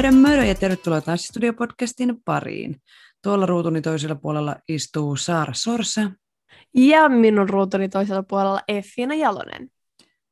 Mörö 0.00 0.12
mörö 0.12 0.44
ja 0.44 0.54
tervetuloa 0.54 1.00
Tanssistudio-podcastin 1.00 2.16
pariin. 2.24 2.82
Tuolla 3.22 3.46
ruutuni 3.46 3.80
toisella 3.80 4.14
puolella 4.14 4.56
istuu 4.68 5.16
Saara 5.16 5.52
Sorsa. 5.54 6.10
Ja 6.74 7.08
minun 7.08 7.48
ruutuni 7.48 7.88
toisella 7.88 8.22
puolella 8.22 8.60
Effina 8.68 9.14
Jalonen. 9.14 9.68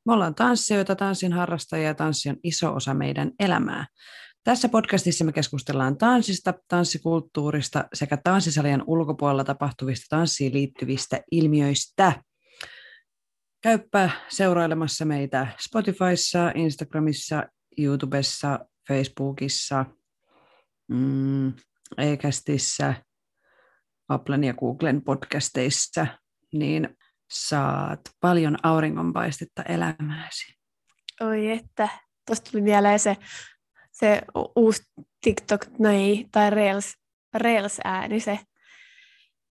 Me 0.06 0.12
ollaan 0.12 0.34
tanssijoita, 0.34 0.96
tanssin 0.96 1.32
harrastajia 1.32 1.86
ja 1.86 1.94
tanssi 1.94 2.28
on 2.28 2.36
iso 2.42 2.74
osa 2.74 2.94
meidän 2.94 3.32
elämää. 3.40 3.86
Tässä 4.44 4.68
podcastissa 4.68 5.24
me 5.24 5.32
keskustellaan 5.32 5.98
tanssista, 5.98 6.54
tanssikulttuurista 6.68 7.84
sekä 7.94 8.16
tanssisalien 8.16 8.82
ulkopuolella 8.86 9.44
tapahtuvista 9.44 10.16
tanssiin 10.16 10.52
liittyvistä 10.52 11.20
ilmiöistä. 11.30 12.22
Käyppä 13.62 14.10
seurailemassa 14.28 15.04
meitä 15.04 15.46
Spotifyssa, 15.60 16.52
Instagramissa, 16.54 17.44
YouTubessa, 17.78 18.58
Facebookissa, 18.88 19.84
mm, 20.88 21.52
Ekästissä, 21.98 22.94
Applen 24.08 24.44
ja 24.44 24.54
Googlen 24.54 25.02
podcasteissa, 25.02 26.06
niin 26.52 26.96
saat 27.30 28.00
paljon 28.20 28.56
auringonpaistetta 28.62 29.62
elämääsi. 29.62 30.54
Oi 31.20 31.50
että, 31.50 31.88
tuosta 32.26 32.50
tuli 32.50 32.62
mieleen 32.62 32.98
se, 32.98 33.16
se 33.92 34.22
uusi 34.56 34.82
TikTok 35.20 35.66
noi, 35.78 36.26
tai 36.32 36.50
Reels, 36.50 36.94
Reels 37.34 37.80
ääni, 37.84 38.20
se 38.20 38.38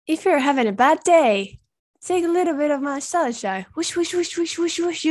If 0.08 0.26
you're 0.26 0.40
having 0.40 0.68
a 0.68 0.72
bad 0.72 0.98
day, 1.06 1.58
take 2.06 2.26
a 2.26 2.32
little 2.32 2.54
bit 2.54 2.70
of 2.70 2.82
my 2.82 3.00
sunshine. 3.00 3.64
Whoosh, 3.74 3.96
whoosh, 3.96 4.12
whoosh, 4.14 4.36
whoosh, 4.36 4.58
whoosh, 4.58 4.80
whoosh, 4.80 5.06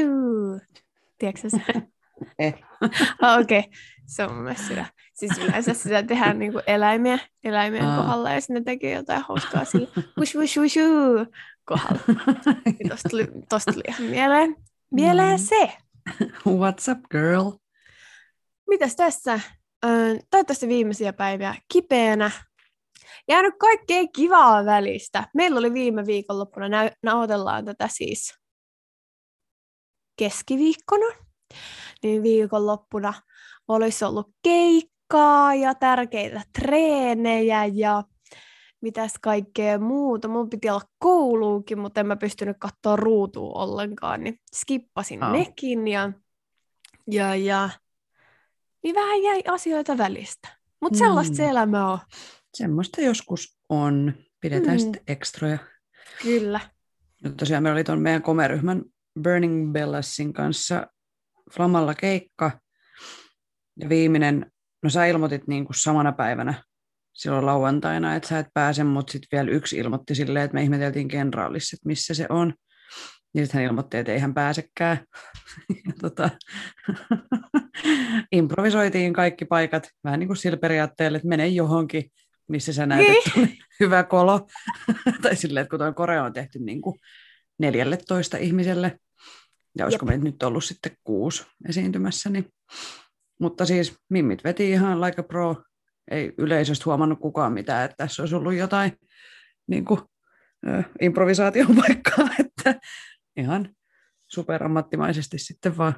Tiedätkö 1.17 1.49
sen? 1.49 1.61
Eh. 2.39 2.53
ah, 3.21 3.39
Okei, 3.39 3.59
okay. 3.59 3.71
Se 4.05 4.23
on 4.23 4.33
mun 4.33 4.43
mielestä 4.43 4.67
sitä. 4.67 4.85
Siis 5.13 5.37
yleensä 5.37 5.73
sitä 5.73 6.03
tehdään 6.03 6.39
niinku 6.39 6.61
eläimiä, 6.67 7.19
eläimien 7.43 7.85
Aa. 7.85 8.01
kohdalla 8.01 8.31
ja 8.31 8.41
sitten 8.41 8.53
ne 8.53 8.61
tekee 8.61 8.93
jotain 8.95 9.21
hauskaa 9.27 9.65
sillä 9.65 9.87
whoosh, 10.17 10.35
whoosh, 10.35 10.57
whoosh 10.57 10.77
kohdalla. 11.65 11.99
Niin 12.65 12.89
Tosta 12.89 13.09
tuli, 13.09 13.27
tosta 13.49 13.71
tuli 13.73 13.83
ihan 13.87 14.03
mieleen, 14.03 14.55
mieleen 14.91 15.39
Mm. 15.39 15.45
se. 15.45 15.77
What's 16.47 16.91
up, 16.91 16.99
girl? 17.11 17.51
Mitäs 18.69 18.95
tässä? 18.95 19.39
Toivottavasti 20.29 20.67
viimeisiä 20.67 21.13
päiviä 21.13 21.55
kipeänä. 21.73 22.31
Jäänyt 23.29 23.53
kaikkea 23.59 24.03
kivaa 24.15 24.65
välistä. 24.65 25.27
Meillä 25.33 25.59
oli 25.59 25.73
viime 25.73 26.05
viikonloppuna, 26.05 26.69
nä- 26.69 26.91
nautellaan 27.03 27.65
tätä 27.65 27.87
siis 27.91 28.33
keskiviikkona. 30.19 31.05
Niin 32.03 32.23
viikonloppuna 32.23 33.13
olisi 33.67 34.05
ollut 34.05 34.29
keikkaa 34.43 35.55
ja 35.55 35.75
tärkeitä 35.75 36.41
treenejä 36.59 37.65
ja 37.65 38.03
mitäs 38.81 39.13
kaikkea 39.21 39.79
muuta. 39.79 40.27
Mun 40.27 40.49
piti 40.49 40.69
olla 40.69 40.81
kouluukin, 40.99 41.79
mutta 41.79 41.99
en 41.99 42.07
mä 42.07 42.15
pystynyt 42.15 42.57
katsoa 42.59 42.95
ruutua 42.95 43.51
ollenkaan, 43.63 44.23
niin 44.23 44.39
skippasin 44.55 45.23
Aa. 45.23 45.31
nekin 45.31 45.87
ja, 45.87 46.11
ja, 47.11 47.35
ja 47.35 47.69
niin 48.83 48.95
vähän 48.95 49.23
jäi 49.23 49.41
asioita 49.47 49.97
välistä. 49.97 50.47
Mutta 50.81 50.97
sellaista 50.99 51.33
Mm. 51.33 51.37
se 51.37 51.49
elämä 51.49 51.91
on. 51.91 51.99
Semmoista 52.53 53.01
joskus 53.01 53.57
on. 53.69 54.13
Pidetään 54.41 54.75
Mm. 54.77 54.79
sitten 54.79 55.01
ekstroja. 55.07 55.57
Kyllä. 56.21 56.59
Ja 57.23 57.29
tosiaan 57.31 57.63
meillä 57.63 57.75
oli 57.77 57.83
tuon 57.83 58.01
meidän 58.01 58.21
komeryhmän 58.21 58.81
Burning 59.23 59.71
Bellassin 59.71 60.33
kanssa 60.33 60.87
Flamalla 61.51 61.93
keikka. 61.93 62.51
Ja 63.79 63.89
viimeinen, 63.89 64.51
no 64.83 64.89
sä 64.89 65.05
ilmoitit 65.05 65.47
niin 65.47 65.65
kuin 65.65 65.75
samana 65.75 66.11
päivänä 66.11 66.63
silloin 67.13 67.45
lauantaina, 67.45 68.15
että 68.15 68.29
sä 68.29 68.39
et 68.39 68.47
pääse, 68.53 68.83
mutta 68.83 69.11
sitten 69.11 69.27
vielä 69.31 69.51
yksi 69.51 69.77
ilmoitti 69.77 70.15
silleen, 70.15 70.45
että 70.45 70.55
me 70.55 70.63
ihmeteltiin 70.63 71.07
kenraalissa, 71.07 71.75
että 71.75 71.87
missä 71.87 72.13
se 72.13 72.25
on. 72.29 72.53
Ja 73.35 73.45
sitten 73.45 73.59
hän 73.59 73.69
ilmoitti, 73.69 73.97
että 73.97 74.11
ei 74.11 74.19
hän 74.19 74.33
pääsekään. 74.33 74.97
Ja 75.87 75.93
tota, 76.01 76.29
improvisoitiin 78.31 79.13
kaikki 79.13 79.45
paikat 79.45 79.89
vähän 80.03 80.19
niin 80.19 80.27
kuin 80.27 80.37
sillä 80.37 80.57
periaatteella, 80.57 81.15
että 81.15 81.27
mene 81.27 81.47
johonkin, 81.47 82.11
missä 82.47 82.73
sä 82.73 82.85
näet, 82.85 83.07
että 83.17 83.39
on 83.39 83.47
hyvä 83.79 84.03
kolo. 84.03 84.47
tai 85.21 85.35
silleen, 85.35 85.61
että 85.61 85.69
kun 85.69 85.79
tuo 85.79 85.93
koreo 85.93 86.23
on 86.23 86.33
tehty 86.33 86.59
niin 86.59 86.81
kuin 86.81 86.95
14 87.59 88.37
ihmiselle, 88.37 88.99
ja 89.77 89.85
olisiko 89.85 90.05
meitä 90.05 90.23
nyt 90.23 90.43
ollut 90.43 90.63
sitten 90.63 90.97
kuusi 91.03 91.45
esiintymässä, 91.69 92.29
niin 92.29 92.45
mutta 93.39 93.65
siis 93.65 93.95
mimmit 94.09 94.43
veti 94.43 94.69
ihan 94.69 95.01
like 95.01 95.21
a 95.21 95.23
pro. 95.23 95.55
Ei 96.11 96.33
yleisöstä 96.37 96.83
huomannut 96.85 97.19
kukaan 97.19 97.53
mitään, 97.53 97.85
että 97.85 97.97
tässä 97.97 98.21
olisi 98.21 98.35
ollut 98.35 98.53
jotain 98.53 98.91
niin 99.67 99.85
kuin, 99.85 99.99
ö, 100.67 100.83
improvisaation 101.01 101.75
paikkaa, 101.75 102.29
että 102.39 102.79
ihan 103.37 103.69
superammattimaisesti 104.27 105.37
sitten 105.37 105.77
vaan 105.77 105.93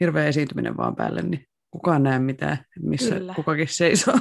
hirveä 0.00 0.24
esiintyminen 0.24 0.76
vaan 0.76 0.96
päälle, 0.96 1.22
niin 1.22 1.46
kukaan 1.70 2.02
näe 2.02 2.18
mitään, 2.18 2.58
missä 2.82 3.14
Kyllä. 3.14 3.34
kukakin 3.34 3.68
seisoo. 3.68 4.14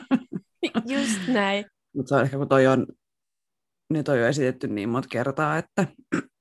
Just 0.94 1.28
näin. 1.28 1.64
Mutta 1.96 2.08
se 2.08 2.14
on 2.14 2.22
ehkä 2.22 2.36
kun 2.36 2.48
toi 2.48 2.66
on, 2.66 2.86
niin 3.92 4.04
toi 4.04 4.22
on 4.22 4.28
esitetty 4.28 4.68
niin 4.68 4.88
monta 4.88 5.08
kertaa, 5.08 5.58
että 5.58 5.86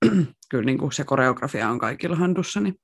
kyllä 0.51 0.65
niin 0.65 0.77
kuin 0.77 0.91
se 0.91 1.03
koreografia 1.03 1.69
on 1.69 1.79
kaikilla 1.79 2.15
handussa, 2.15 2.59
niin 2.59 2.75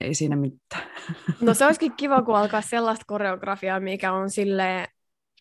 ei 0.00 0.14
siinä 0.14 0.36
mitään. 0.36 0.90
No 1.40 1.54
se 1.54 1.66
olisikin 1.66 1.92
kiva, 1.92 2.22
kun 2.22 2.36
alkaa 2.36 2.60
sellaista 2.60 3.04
koreografiaa, 3.06 3.80
mikä 3.80 4.12
on 4.12 4.30
sille 4.30 4.88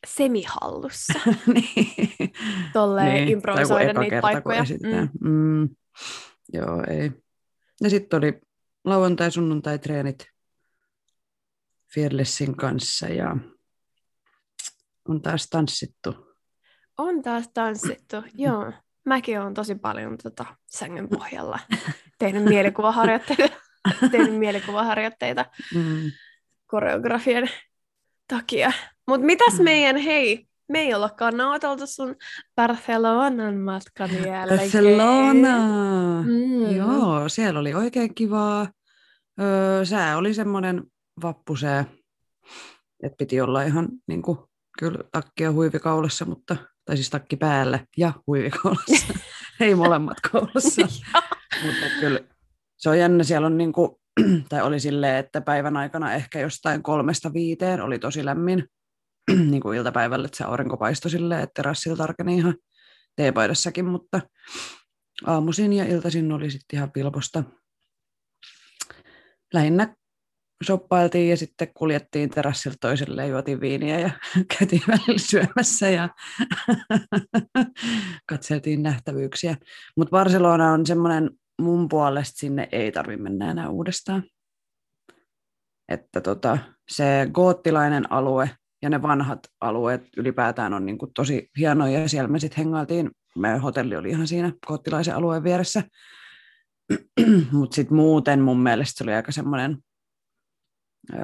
semihallussa. 0.07 1.19
niin. 1.53 2.33
Tolleen 2.73 3.13
niin. 3.13 3.29
improvisoida 3.29 3.93
niitä 3.93 4.09
kerta, 4.09 4.21
paikkoja. 4.21 4.63
Mm. 4.63 5.29
Mm. 5.29 5.69
Joo, 6.53 6.83
ei. 6.89 7.11
Ja 7.81 7.89
sitten 7.89 8.17
oli 8.17 8.41
lauantai, 8.85 9.31
sunnuntai 9.31 9.79
treenit 9.79 10.27
Fearlessin 11.93 12.57
kanssa 12.57 13.07
ja 13.07 13.37
on 15.07 15.21
taas 15.21 15.47
tanssittu. 15.49 16.35
On 16.97 17.21
taas 17.21 17.49
tanssittu, 17.53 18.17
joo. 18.45 18.73
Mäkin 19.05 19.41
olen 19.41 19.53
tosi 19.53 19.75
paljon 19.75 20.17
tota, 20.23 20.45
sängyn 20.65 21.09
pohjalla 21.09 21.59
tehnyt 22.19 22.43
mielikuvaharjoitteita, 22.43 23.55
tehnyt 24.11 24.35
mielikuvaharjoitteita 24.39 25.45
Mm. 25.75 26.11
koreografian 26.67 27.49
takia. 28.27 28.71
Mutta 29.07 29.25
mitäs 29.25 29.57
Mm. 29.57 29.63
meidän, 29.63 29.97
hei, 29.97 30.45
me 30.69 30.79
ei 30.79 30.93
ollakaan 30.93 31.37
nauteltu 31.37 31.87
sun 31.87 32.15
Barcelonan 32.55 33.55
matkan 33.57 34.09
jälkeen. 34.25 34.59
Barcelona! 34.59 35.57
Mm. 36.25 36.75
Joo, 36.75 37.29
siellä 37.29 37.59
oli 37.59 37.73
oikein 37.73 38.15
kivaa. 38.15 38.67
Öö, 39.41 39.85
sää 39.85 40.17
oli 40.17 40.33
semmoinen 40.33 40.83
vappusää, 41.21 41.85
että 43.03 43.15
piti 43.17 43.41
olla 43.41 43.61
ihan 43.63 43.87
niin 44.07 44.21
kuin, 44.21 44.37
kyllä 44.79 44.99
takkia 45.11 45.51
huivikaulassa, 45.51 46.25
mutta, 46.25 46.55
tai 46.85 46.95
siis 46.95 47.09
takki 47.09 47.35
päällä 47.37 47.79
ja 47.97 48.13
huivikaulassa. 48.27 49.13
Ei 49.59 49.75
molemmat 49.75 50.17
kaulassa. 50.31 50.81
mutta 51.65 51.85
kyllä 51.99 52.19
se 52.77 52.89
on 52.89 52.99
jännä, 52.99 53.23
siellä 53.23 53.47
on 53.47 53.57
niin 53.57 53.73
kuin, 53.73 53.91
tai 54.49 54.61
oli 54.61 54.79
silleen, 54.79 55.15
että 55.15 55.41
päivän 55.41 55.77
aikana 55.77 56.13
ehkä 56.13 56.39
jostain 56.39 56.83
kolmesta 56.83 57.33
viiteen 57.33 57.81
oli 57.81 57.99
tosi 57.99 58.25
lämmin 58.25 58.63
niin 59.51 59.61
kuin 59.61 59.77
iltapäivällä, 59.77 60.25
että 60.25 60.37
se 60.37 60.43
aurinko 60.43 60.77
paistoi 60.77 61.11
silleen, 61.11 61.43
että 61.43 61.53
terassilla 61.53 61.97
tarkeni 61.97 62.37
ihan 62.37 62.55
teepaidassakin, 63.15 63.85
mutta 63.85 64.21
aamuisin 65.25 65.73
ja 65.73 65.85
iltaisin 65.85 66.31
oli 66.31 66.51
sitten 66.51 66.77
ihan 66.77 66.91
pilposta. 66.91 67.43
Lähinnä 69.53 69.95
shoppailtiin 70.65 71.29
ja 71.29 71.37
sitten 71.37 71.73
kuljettiin 71.73 72.29
terassilta 72.29 72.77
toiselle 72.81 73.27
juotiin 73.27 73.61
viiniä 73.61 73.99
ja 73.99 74.09
käytiin 74.59 74.81
välillä 74.87 75.17
syömässä 75.17 75.89
ja 75.89 76.09
katseltiin 78.29 78.83
nähtävyyksiä. 78.83 79.57
Mutta 79.97 80.11
Barcelona 80.11 80.71
on 80.71 80.85
semmoinen 80.85 81.29
mun 81.61 81.89
puolesta 81.89 82.37
sinne 82.37 82.69
ei 82.71 82.91
tarvitse 82.91 83.23
mennä 83.23 83.51
enää 83.51 83.69
uudestaan. 83.69 84.23
Että 85.89 86.21
tota, 86.21 86.57
se 86.89 87.27
goottilainen 87.31 88.11
alue 88.11 88.49
ja 88.81 88.89
ne 88.89 89.01
vanhat 89.01 89.39
alueet 89.61 90.01
ylipäätään 90.17 90.73
on 90.73 90.85
niin 90.85 90.97
tosi 91.15 91.49
hienoja 91.57 91.99
ja 91.99 92.09
siellä 92.09 92.27
me 92.27 92.39
sitten 92.39 92.57
hengailtiin. 92.57 93.11
Meidän 93.35 93.61
hotelli 93.61 93.95
oli 93.95 94.09
ihan 94.09 94.27
siinä 94.27 94.51
goottilaisen 94.67 95.15
alueen 95.15 95.43
vieressä. 95.43 95.83
Mutta 97.51 97.75
sitten 97.75 97.97
muuten 97.97 98.41
mun 98.41 98.59
mielestä 98.59 98.97
se 98.97 99.03
oli 99.03 99.13
aika 99.13 99.31
semmoinen 99.31 99.77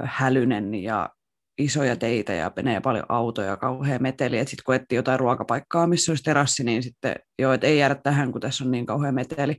hälynen 0.03 0.75
ja 0.75 1.09
isoja 1.57 1.95
teitä 1.95 2.33
ja 2.33 2.51
menee 2.56 2.81
paljon 2.81 3.06
autoja, 3.09 3.57
kauhean 3.57 4.01
meteli. 4.01 4.38
Sitten 4.38 4.63
kun 4.65 4.75
etsii 4.75 4.95
jotain 4.95 5.19
ruokapaikkaa, 5.19 5.88
missä 5.88 6.12
olisi 6.12 6.24
terassi, 6.24 6.63
niin 6.63 6.83
sitten 6.83 7.15
joo, 7.39 7.53
että 7.53 7.68
ei 7.68 7.77
jäädä 7.77 7.95
tähän, 7.95 8.31
kun 8.31 8.41
tässä 8.41 8.63
on 8.63 8.71
niin 8.71 8.85
kauhean 8.85 9.15
meteli. 9.15 9.57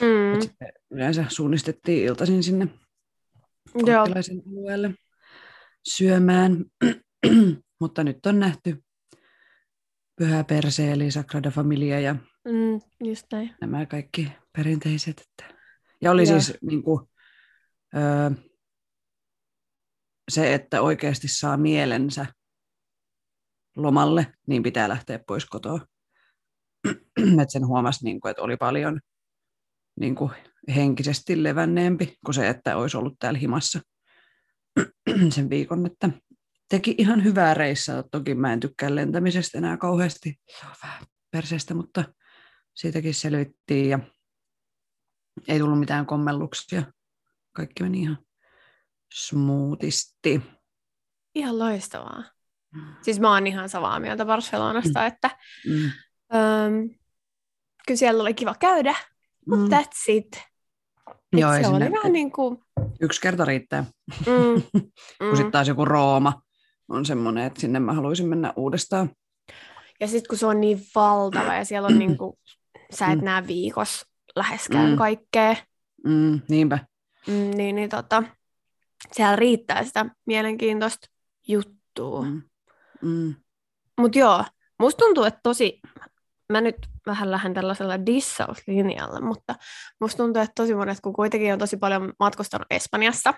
Mm. 0.00 0.40
Sitten 0.40 0.72
yleensä 0.90 1.24
suunnistettiin 1.28 2.04
iltaisin 2.04 2.42
sinne 2.42 2.68
kotilaisen 3.72 4.42
alueelle 4.46 4.94
syömään. 5.88 6.64
Mutta 7.80 8.04
nyt 8.04 8.26
on 8.26 8.40
nähty 8.40 8.84
Pyhä 10.16 10.44
Perse 10.44 10.92
eli 10.92 11.10
Sagrada 11.10 11.50
Familia 11.50 12.00
ja 12.00 12.14
mm, 12.44 12.80
just 13.04 13.26
näin. 13.32 13.54
nämä 13.60 13.86
kaikki 13.86 14.32
perinteiset. 14.56 15.20
Että... 15.20 15.54
Ja 16.00 16.10
oli 16.10 16.28
Joo. 16.28 16.40
siis 16.40 16.58
niin 16.62 16.82
kuin, 16.82 17.08
öö, 17.96 18.30
se, 20.30 20.54
että 20.54 20.82
oikeasti 20.82 21.28
saa 21.28 21.56
mielensä 21.56 22.26
lomalle, 23.76 24.26
niin 24.46 24.62
pitää 24.62 24.88
lähteä 24.88 25.20
pois 25.26 25.46
kotoa. 25.46 25.80
että 27.42 27.52
sen 27.52 27.66
huomasi, 27.66 28.04
niin 28.04 28.20
kuin, 28.20 28.30
että 28.30 28.42
oli 28.42 28.56
paljon 28.56 29.00
niin 30.00 30.14
kuin, 30.14 30.30
henkisesti 30.74 31.42
levänneempi 31.42 32.18
kuin 32.24 32.34
se, 32.34 32.48
että 32.48 32.76
olisi 32.76 32.96
ollut 32.96 33.18
täällä 33.18 33.38
himassa 33.38 33.80
sen 35.34 35.50
viikon. 35.50 35.86
Että 35.86 36.10
teki 36.68 36.94
ihan 36.98 37.24
hyvää 37.24 37.54
reissaa. 37.54 38.02
Toki 38.02 38.34
mä 38.34 38.52
en 38.52 38.60
tykkää 38.60 38.94
lentämisestä 38.94 39.58
enää 39.58 39.76
kauheasti. 39.76 40.40
Se 40.60 40.66
on 40.66 40.74
vähän 40.82 41.06
perseestä, 41.30 41.74
mutta 41.74 42.04
siitäkin 42.74 43.14
selvittiin 43.14 43.90
ja 43.90 43.98
ei 45.48 45.58
tullut 45.58 45.80
mitään 45.80 46.06
kommelluksia. 46.06 46.82
Kaikki 47.52 47.82
meni 47.82 48.02
ihan 48.02 48.18
smoothisti. 49.14 50.42
Ihan 51.34 51.58
loistavaa. 51.58 52.24
Mm. 52.74 52.94
Siis 53.02 53.20
mä 53.20 53.32
oon 53.32 53.46
ihan 53.46 53.68
samaa 53.68 54.00
mieltä 54.00 54.24
Barcelonasta, 54.24 55.00
mm. 55.00 55.06
että 55.06 55.30
mm. 55.66 55.90
Um, 56.34 56.88
kyllä 57.86 57.98
siellä 57.98 58.22
oli 58.22 58.34
kiva 58.34 58.54
käydä, 58.54 58.94
mutta 59.48 59.76
mm. 59.76 59.82
that's 59.82 60.04
it. 60.08 60.42
Joo, 61.32 61.52
se 61.62 61.68
oli 61.68 61.92
vähän 61.92 62.12
niin 62.12 62.32
kuin... 62.32 62.58
Yksi 63.00 63.20
kerta 63.20 63.44
riittää. 63.44 63.84
Mm. 64.26 64.62
Kun 65.18 65.30
sitten 65.30 65.46
mm. 65.46 65.50
taas 65.50 65.68
joku 65.68 65.84
Rooma 65.84 66.42
on 66.88 67.06
semmoinen, 67.06 67.44
että 67.44 67.60
sinne 67.60 67.80
mä 67.80 67.92
haluaisin 67.92 68.26
mennä 68.26 68.52
uudestaan. 68.56 69.10
Ja 70.00 70.08
sitten 70.08 70.28
kun 70.28 70.38
se 70.38 70.46
on 70.46 70.60
niin 70.60 70.80
valtava 70.94 71.54
ja 71.54 71.64
siellä 71.64 71.86
on 71.86 71.98
niin 71.98 72.18
kuin, 72.18 72.32
sä 72.94 73.06
et 73.06 73.18
mm. 73.18 73.24
näe 73.24 73.46
viikossa 73.46 74.06
läheskään 74.36 74.90
mm. 74.90 74.96
kaikkea. 74.96 75.56
Mm, 76.04 76.40
niinpä. 76.48 76.78
Mm, 77.26 77.50
niin, 77.56 77.76
niin 77.76 77.88
tota, 77.88 78.22
siellä 79.12 79.36
riittää 79.36 79.84
sitä 79.84 80.06
mielenkiintoista 80.26 81.08
juttua. 81.48 82.22
Mm. 82.22 82.42
Mm. 83.02 83.34
Mutta 84.00 84.18
joo, 84.18 84.44
musta 84.78 84.98
tuntuu, 84.98 85.24
että 85.24 85.40
tosi, 85.42 85.80
mä 86.52 86.60
nyt 86.60 86.76
vähän 87.06 87.30
lähden 87.30 87.54
tällaisella 87.54 88.06
dissauslinjalla, 88.06 89.20
mutta 89.20 89.54
musta 90.00 90.22
tuntuu, 90.22 90.42
että 90.42 90.52
tosi 90.54 90.74
monet, 90.74 91.00
kun 91.00 91.12
kuitenkin 91.12 91.52
on 91.52 91.58
tosi 91.58 91.76
paljon 91.76 92.12
matkustanut 92.18 92.66
Espanjassa, 92.70 93.34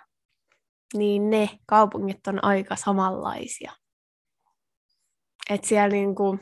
niin 0.94 1.30
ne 1.30 1.50
kaupungit 1.66 2.26
on 2.26 2.44
aika 2.44 2.76
samanlaisia. 2.76 3.72
Et 5.50 5.64
siellä 5.64 5.88
niinku, 5.88 6.38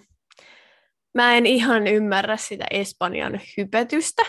mä 1.14 1.34
en 1.34 1.46
ihan 1.46 1.86
ymmärrä 1.86 2.36
sitä 2.36 2.64
Espanjan 2.70 3.40
hypetystä, 3.56 4.22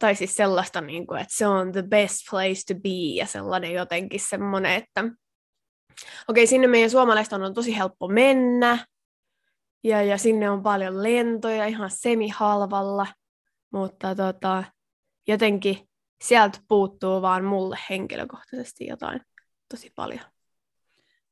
tai 0.00 0.14
siis 0.14 0.36
sellaista, 0.36 0.80
niin 0.80 1.06
kuin, 1.06 1.20
että 1.20 1.34
se 1.36 1.46
on 1.46 1.72
the 1.72 1.82
best 1.82 2.18
place 2.30 2.74
to 2.74 2.80
be 2.80 3.14
ja 3.16 3.26
sellainen 3.26 3.72
jotenkin 3.72 4.20
semmoinen, 4.20 4.72
että 4.72 5.04
okei, 6.28 6.46
sinne 6.46 6.66
meidän 6.66 6.90
suomalaiset 6.90 7.32
on 7.32 7.54
tosi 7.54 7.76
helppo 7.76 8.08
mennä 8.08 8.86
ja, 9.84 10.02
ja 10.02 10.18
sinne 10.18 10.50
on 10.50 10.62
paljon 10.62 11.02
lentoja 11.02 11.66
ihan 11.66 11.90
semihalvalla, 11.90 13.06
mutta 13.72 14.14
tota, 14.14 14.64
jotenkin 15.28 15.88
sieltä 16.22 16.58
puuttuu 16.68 17.22
vaan 17.22 17.44
mulle 17.44 17.78
henkilökohtaisesti 17.90 18.86
jotain 18.86 19.20
tosi 19.68 19.92
paljon. 19.96 20.24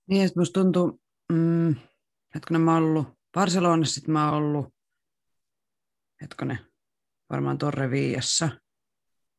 Niin, 0.07 0.27
että 0.27 0.41
musta 0.41 0.61
tuntuu, 0.61 1.01
mm, 1.33 1.75
kun 2.49 2.61
mä 2.61 2.75
oon 2.75 2.83
ollut 2.83 3.09
Barcelonassa, 3.33 3.95
sitten 3.95 4.13
mä 4.13 4.25
oon 4.33 4.35
ollut, 4.35 4.75
hetkone, 6.23 6.59
varmaan 7.31 7.59
Torreviassa 7.59 8.49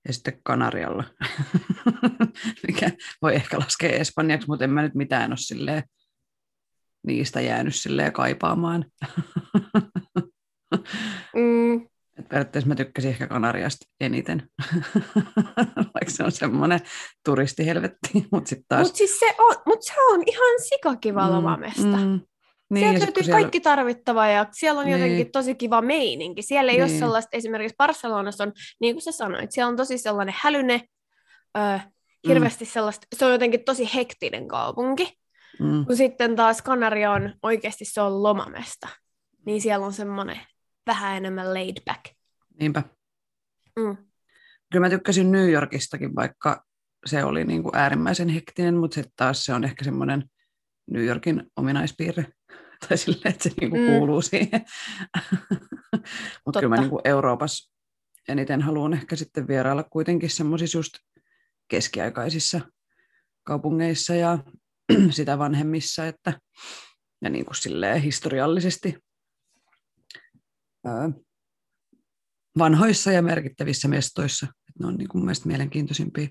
ja 0.07 0.13
sitten 0.13 0.39
Kanarialla, 0.43 1.03
mikä 2.67 2.91
voi 3.21 3.35
ehkä 3.35 3.59
laskea 3.59 3.89
espanjaksi, 3.89 4.47
mutta 4.47 4.63
en 4.63 4.69
mä 4.69 4.81
nyt 4.81 4.95
mitään 4.95 5.31
ole 5.31 5.37
silleen, 5.37 5.83
niistä 7.07 7.41
jäänyt 7.41 7.75
silleen 7.75 8.13
kaipaamaan. 8.13 8.85
mm. 11.35 11.89
Et 12.19 12.29
periaatteessa 12.29 12.67
mä 12.67 12.75
tykkäsin 12.75 13.09
ehkä 13.09 13.27
Kanariasta 13.27 13.85
eniten, 13.99 14.49
vaikka 15.93 16.09
se 16.09 16.23
on 16.23 16.31
semmoinen 16.31 16.79
turistihelvetti. 17.25 18.27
Mutta 18.31 18.55
taas... 18.67 18.87
mut 18.87 18.95
siis 18.95 19.19
se 19.19 19.35
on, 19.37 19.55
mut 19.65 19.81
se 19.81 19.93
on 20.11 20.23
ihan 20.27 20.59
sikakiva 20.69 21.27
mm, 21.27 21.31
lomamesta. 21.31 21.97
Mm, 21.97 22.21
niin, 22.69 22.89
Sieltä 22.89 23.05
löytyy 23.05 23.23
siellä... 23.23 23.41
kaikki 23.41 23.59
tarvittava 23.59 24.27
ja 24.27 24.45
siellä 24.51 24.79
on 24.79 24.85
niin. 24.85 24.99
jotenkin 24.99 25.31
tosi 25.31 25.55
kiva 25.55 25.81
meininki. 25.81 26.41
Siellä 26.41 26.71
ei 26.71 26.77
niin. 26.77 26.91
ole 26.91 26.99
sellaista, 26.99 27.37
esimerkiksi 27.37 27.75
Barcelonassa 27.77 28.43
on, 28.43 28.53
niin 28.81 28.95
kuin 28.95 29.03
sä 29.03 29.11
sanoit, 29.11 29.51
siellä 29.51 29.69
on 29.69 29.77
tosi 29.77 29.97
sellainen 29.97 30.35
hälyne, 30.37 30.81
ö, 31.57 31.79
hirveästi 32.27 32.65
mm. 32.65 32.69
sellaista, 32.69 33.07
se 33.15 33.25
on 33.25 33.31
jotenkin 33.31 33.63
tosi 33.65 33.89
hektinen 33.95 34.47
kaupunki. 34.47 35.18
Mm. 35.59 35.85
Kun 35.85 35.97
sitten 35.97 36.35
taas 36.35 36.61
Kanaria 36.61 37.11
on 37.11 37.33
oikeasti 37.43 37.85
se 37.85 38.01
on 38.01 38.23
lomamesta, 38.23 38.87
niin 39.45 39.61
siellä 39.61 39.85
on 39.85 39.93
semmoinen 39.93 40.39
vähän 40.87 41.17
enemmän 41.17 41.53
laid 41.53 41.77
back. 41.85 42.05
Niinpä. 42.59 42.83
Mm. 43.79 43.97
Kyllä 44.71 44.85
mä 44.85 44.89
tykkäsin 44.89 45.31
New 45.31 45.49
Yorkistakin, 45.49 46.15
vaikka 46.15 46.63
se 47.05 47.23
oli 47.23 47.45
niin 47.45 47.63
kuin 47.63 47.75
äärimmäisen 47.75 48.29
hektinen, 48.29 48.75
mutta 48.75 48.95
sitten 48.95 49.13
taas 49.15 49.45
se 49.45 49.53
on 49.53 49.63
ehkä 49.63 49.83
semmoinen 49.83 50.23
New 50.91 51.05
Yorkin 51.05 51.51
ominaispiirre. 51.55 52.25
tai 52.87 52.97
silleen, 52.97 53.33
että 53.33 53.43
se 53.43 53.51
niinku 53.61 53.77
mm. 53.77 53.85
kuuluu 53.85 54.21
siihen. 54.21 54.65
Mutta 56.45 56.59
kyllä 56.59 56.75
mä 56.75 56.81
niinku 56.81 57.01
Euroopassa 57.03 57.73
eniten 58.27 58.61
haluan 58.61 58.93
ehkä 58.93 59.15
sitten 59.15 59.47
vierailla 59.47 59.83
kuitenkin 59.83 60.29
semmoisissa 60.29 60.77
just 60.77 60.93
keskiaikaisissa 61.67 62.61
kaupungeissa 63.43 64.15
ja 64.15 64.37
sitä 65.11 65.37
vanhemmissa, 65.37 66.07
että 66.07 66.39
ja 67.21 67.29
niin 67.29 67.45
kuin 67.45 67.55
silleen 67.55 68.01
historiallisesti 68.01 68.97
vanhoissa 72.57 73.11
ja 73.11 73.21
merkittävissä 73.21 73.87
mestoissa. 73.87 74.45
Että 74.45 74.79
ne 74.79 74.87
on 74.87 74.95
niin 74.95 75.07
kuin 75.07 75.23
mielestäni 75.25 75.47
mielenkiintoisimpia 75.47 76.27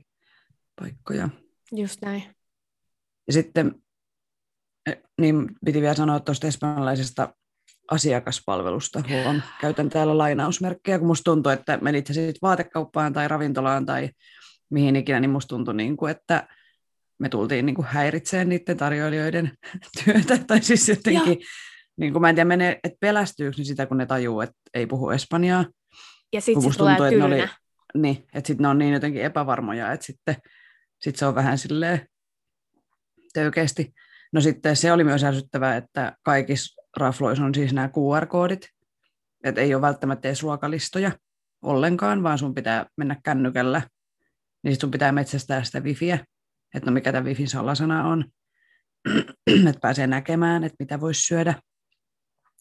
paikkoja. 0.81 1.29
Just 1.73 2.03
näin. 2.03 2.23
Ja 3.27 3.33
sitten 3.33 3.83
niin 5.21 5.49
piti 5.65 5.81
vielä 5.81 5.95
sanoa 5.95 6.21
tuosta 6.21 6.47
espanjalaisesta 6.47 7.35
asiakaspalvelusta. 7.91 9.03
Huom, 9.09 9.43
käytän 9.61 9.88
täällä 9.88 10.19
lainausmerkkejä, 10.19 10.99
kun 10.99 11.07
musta 11.07 11.25
tuntuu, 11.25 11.53
että 11.53 11.79
menit 11.83 12.07
sitten 12.07 12.35
vaatekauppaan 12.43 13.12
tai 13.12 13.29
ravintolaan 13.29 13.87
tai 13.87 14.11
mihin 14.71 14.97
ikinä, 14.97 15.21
niin 15.21 15.31
musta 15.31 15.49
tuntui, 15.49 15.75
niin 15.75 15.97
kuin, 15.97 16.11
että 16.11 16.49
me 17.19 17.29
tultiin 17.29 17.67
niin 17.67 17.77
kuin 17.77 17.87
häiritseen 17.87 18.49
niiden 18.49 18.77
tarjoilijoiden 18.77 19.53
työtä. 20.05 20.39
Tai 20.47 20.63
siis 20.63 20.89
jotenkin, 20.89 21.39
niin 21.97 22.13
kuin, 22.13 22.21
mä 22.21 22.29
en 22.29 22.35
tiedä, 22.35 22.49
mene, 22.49 22.81
että 22.85 22.99
pelästyykö 23.01 23.65
sitä, 23.65 23.87
kun 23.87 23.97
ne 23.97 24.07
tajuu, 24.07 24.41
että 24.41 24.57
ei 24.75 24.87
puhu 24.87 25.11
espanjaa. 25.11 25.65
Ja 26.33 26.41
sitten 26.41 26.73
se 26.73 26.79
tulee 26.79 26.97
tuntuu, 26.97 27.17
että 27.17 27.25
oli, 27.25 27.49
Niin, 27.95 28.27
että 28.35 28.47
sitten 28.47 28.63
ne 28.63 28.69
on 28.69 28.79
niin 28.79 28.93
jotenkin 28.93 29.23
epävarmoja, 29.23 29.93
että 29.93 30.07
sitten 30.07 30.37
sit 31.01 31.17
se 31.17 31.27
on 31.27 31.35
vähän 31.35 31.59
silleen 31.59 32.07
töykeästi. 33.33 33.93
No 34.33 34.41
sitten 34.41 34.77
se 34.77 34.93
oli 34.93 35.05
myös 35.05 35.25
ärsyttävää, 35.25 35.77
että 35.77 36.17
kaikissa 36.23 36.83
rafloissa 36.97 37.45
on 37.45 37.55
siis 37.55 37.73
nämä 37.73 37.89
QR-koodit, 37.89 38.69
että 39.45 39.61
ei 39.61 39.75
ole 39.75 39.83
välttämättä 39.83 40.29
edes 40.29 40.43
ruokalistoja 40.43 41.13
ollenkaan, 41.63 42.23
vaan 42.23 42.39
sun 42.39 42.55
pitää 42.55 42.87
mennä 42.97 43.17
kännykällä, 43.25 43.83
niin 44.63 44.75
sit 44.75 44.81
sun 44.81 44.91
pitää 44.91 45.13
metsästää 45.13 45.65
sitä 45.65 45.81
wifiä, 45.81 46.19
että 46.75 46.91
no 46.91 46.95
mikä 46.95 47.13
tämä 47.13 47.25
wifin 47.25 47.49
salasana 47.49 48.09
on, 48.09 48.25
että 49.69 49.81
pääsee 49.81 50.07
näkemään, 50.07 50.65
että 50.65 50.77
mitä 50.79 51.01
voisi 51.01 51.21
syödä. 51.21 51.55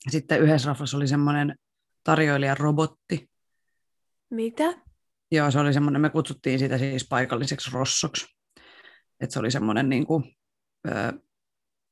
Sitten 0.10 0.42
yhdessä 0.42 0.68
raflassa 0.68 0.98
oli 0.98 1.08
semmoinen 1.08 1.56
tarjoilijan 2.04 2.58
robotti. 2.58 3.30
Mitä? 4.30 4.64
Joo, 5.32 5.52
se 5.52 5.60
oli 5.60 5.74
semmoinen, 5.74 6.02
me 6.02 6.10
kutsuttiin 6.10 6.60
sitä 6.60 6.78
siis 6.78 7.08
paikalliseksi 7.10 7.72
rossoksi. 7.74 8.26
Että 9.20 9.34
se 9.34 9.40
oli 9.40 9.52
semmoinen 9.52 9.90
niin 9.90 10.06
kuin, 10.06 10.24
öö, 10.88 11.12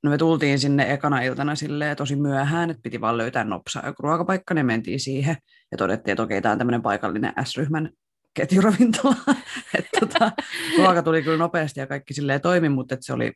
no 0.03 0.09
me 0.11 0.17
tultiin 0.17 0.59
sinne 0.59 0.93
ekana 0.93 1.21
iltana 1.21 1.55
silleen 1.55 1.97
tosi 1.97 2.15
myöhään, 2.15 2.69
että 2.69 2.81
piti 2.81 3.01
vaan 3.01 3.17
löytää 3.17 3.43
nopsaa 3.43 3.85
joku 3.85 4.03
ruokapaikka, 4.03 4.53
niin 4.53 4.65
mentiin 4.65 4.99
siihen 4.99 5.37
ja 5.71 5.77
todettiin, 5.77 6.11
että 6.11 6.23
okei, 6.23 6.41
tämä 6.41 6.51
on 6.51 6.57
tämmöinen 6.57 6.81
paikallinen 6.81 7.33
S-ryhmän 7.43 7.89
ketjuravintola. 8.35 9.15
että 9.77 9.99
tota, 9.99 10.31
ruoka 10.77 11.03
tuli 11.03 11.23
kyllä 11.23 11.37
nopeasti 11.37 11.79
ja 11.79 11.87
kaikki 11.87 12.13
silleen 12.13 12.41
toimi, 12.41 12.69
mutta 12.69 12.97
se 12.99 13.13
oli, 13.13 13.31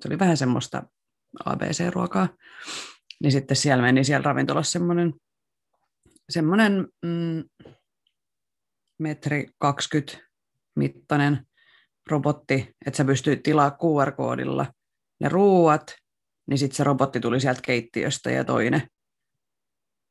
se 0.00 0.08
oli 0.08 0.18
vähän 0.18 0.36
semmoista 0.36 0.82
ABC-ruokaa. 1.44 2.28
Niin 3.22 3.32
sitten 3.32 3.56
siellä 3.56 3.82
meni 3.82 4.04
siellä 4.04 4.24
ravintolassa 4.24 4.72
semmoinen, 4.72 5.14
semmoinen 6.30 6.88
mm, 7.02 7.44
metri 8.98 9.46
20 9.58 10.18
mittainen 10.76 11.46
robotti, 12.10 12.74
että 12.86 12.96
sä 12.96 13.04
pystyit 13.04 13.42
tilaa 13.42 13.70
QR-koodilla 13.70 14.66
ne 15.20 15.28
ruuat, 15.28 15.94
niin 16.46 16.58
sitten 16.58 16.76
se 16.76 16.84
robotti 16.84 17.20
tuli 17.20 17.40
sieltä 17.40 17.60
keittiöstä 17.64 18.30
ja 18.30 18.44
toinen 18.44 18.82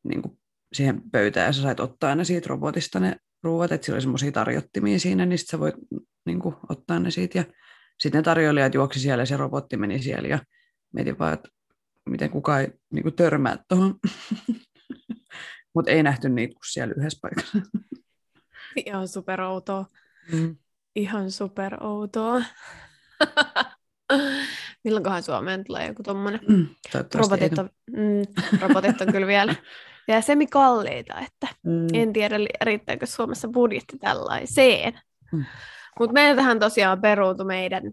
niin 0.03 0.21
kuin 0.21 0.39
siihen 0.73 1.11
pöytään 1.11 1.45
ja 1.45 1.53
sä 1.53 1.61
sait 1.61 1.79
ottaa 1.79 2.15
ne 2.15 2.23
siitä 2.23 2.47
robotista 2.47 2.99
ne 2.99 3.15
ruuat, 3.45 3.71
että 3.71 3.85
sillä 3.85 3.95
oli 3.95 4.01
semmoisia 4.01 4.31
tarjottimia 4.31 4.99
siinä, 4.99 5.25
niin 5.25 5.39
sitten 5.39 5.51
sä 5.51 5.59
voit 5.59 5.75
niin 6.25 6.39
kuin, 6.39 6.55
ottaa 6.69 6.99
ne 6.99 7.11
siitä. 7.11 7.37
Ja 7.37 7.43
sitten 7.99 8.19
ne 8.19 8.23
tarjoilijat 8.23 8.73
juoksi 8.73 8.99
siellä 8.99 9.21
ja 9.21 9.25
se 9.25 9.37
robotti 9.37 9.77
meni 9.77 10.01
siellä 10.01 10.27
ja 10.27 10.39
mietin 10.93 11.19
vaan, 11.19 11.33
että 11.33 11.49
miten 12.09 12.29
kukaan 12.29 12.61
ei 12.61 12.71
niin 12.93 13.03
kuin, 13.03 13.15
törmää 13.15 13.57
tuohon. 13.67 13.95
Mutta 15.75 15.91
ei 15.91 16.03
nähty 16.03 16.29
niitä 16.29 16.53
kuin 16.53 16.71
siellä 16.71 16.93
yhdessä 16.97 17.19
paikassa. 17.21 17.57
Ihan 18.85 19.07
superoutoa. 19.07 19.85
Mm. 20.31 20.55
Ihan 20.95 21.31
superoutoa. 21.31 22.41
Milloinkohan 24.83 25.23
Suomeen 25.23 25.63
tulee 25.63 25.87
joku 25.87 26.03
tommonen? 26.03 26.39
Mm, 26.49 26.67
robotit, 27.13 27.57
on, 27.57 27.69
mm, 27.91 28.59
robotit 28.61 29.01
on 29.01 29.11
kyllä 29.11 29.27
vielä, 29.27 29.55
vielä 30.07 30.21
semikalliita, 30.21 31.19
että 31.19 31.47
mm. 31.63 31.87
en 31.93 32.13
tiedä 32.13 32.35
riittääkö 32.61 33.05
Suomessa 33.05 33.47
budjetti 33.47 33.97
tällaiseen. 33.97 34.99
Mm. 35.31 35.45
Mutta 35.99 36.13
meiltähän 36.13 36.59
tosiaan 36.59 37.01
peruutu 37.01 37.45
meidän 37.45 37.83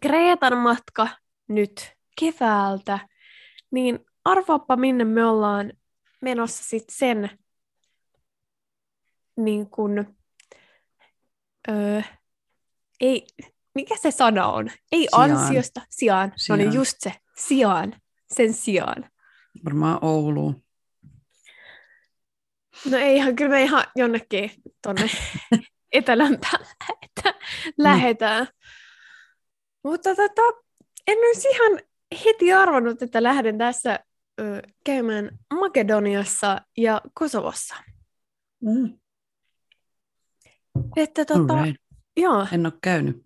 Kreetan 0.00 0.56
matka 0.58 1.08
nyt 1.48 1.92
keväältä, 2.20 2.98
niin 3.70 3.98
arvaappa 4.24 4.76
minne 4.76 5.04
me 5.04 5.24
ollaan 5.24 5.72
menossa 6.20 6.64
sitten 6.64 6.96
sen 6.96 7.38
niin 9.38 9.70
kun, 9.70 10.16
öö, 11.68 12.02
ei, 13.00 13.26
mikä 13.74 13.96
se 13.96 14.10
sana 14.10 14.46
on? 14.46 14.70
Ei 14.92 15.08
sijaan. 15.10 15.30
ansiosta, 15.30 15.80
sijaan. 15.90 16.32
sijaan. 16.36 16.58
No 16.58 16.64
niin, 16.64 16.74
just 16.74 16.96
se, 16.98 17.12
sijaan, 17.36 17.94
sen 18.34 18.52
sijaan. 18.52 19.10
Varmaan 19.64 19.98
Ouluun. 20.02 20.62
No 22.90 22.98
ei 22.98 23.16
ihan, 23.16 23.36
kyllä 23.36 23.50
me 23.50 23.62
ihan 23.62 23.84
jonnekin 23.96 24.50
tonne 24.82 25.10
etelämpään 25.92 26.66
että 27.02 27.34
lähetään. 27.78 28.44
Mm. 28.44 28.52
Mutta 29.84 30.14
tota, 30.14 30.42
en 31.06 31.18
olisi 31.18 31.48
ihan 31.48 31.80
heti 32.24 32.52
arvannut, 32.52 33.02
että 33.02 33.22
lähden 33.22 33.58
tässä 33.58 34.00
ö, 34.40 34.62
käymään 34.84 35.38
Makedoniassa 35.54 36.60
ja 36.76 37.00
Kosovossa. 37.14 37.74
Mm. 38.62 38.98
Että 40.96 41.24
tota, 41.24 41.54
joo. 42.16 42.46
En 42.52 42.66
ole 42.66 42.72
käynyt. 42.82 43.16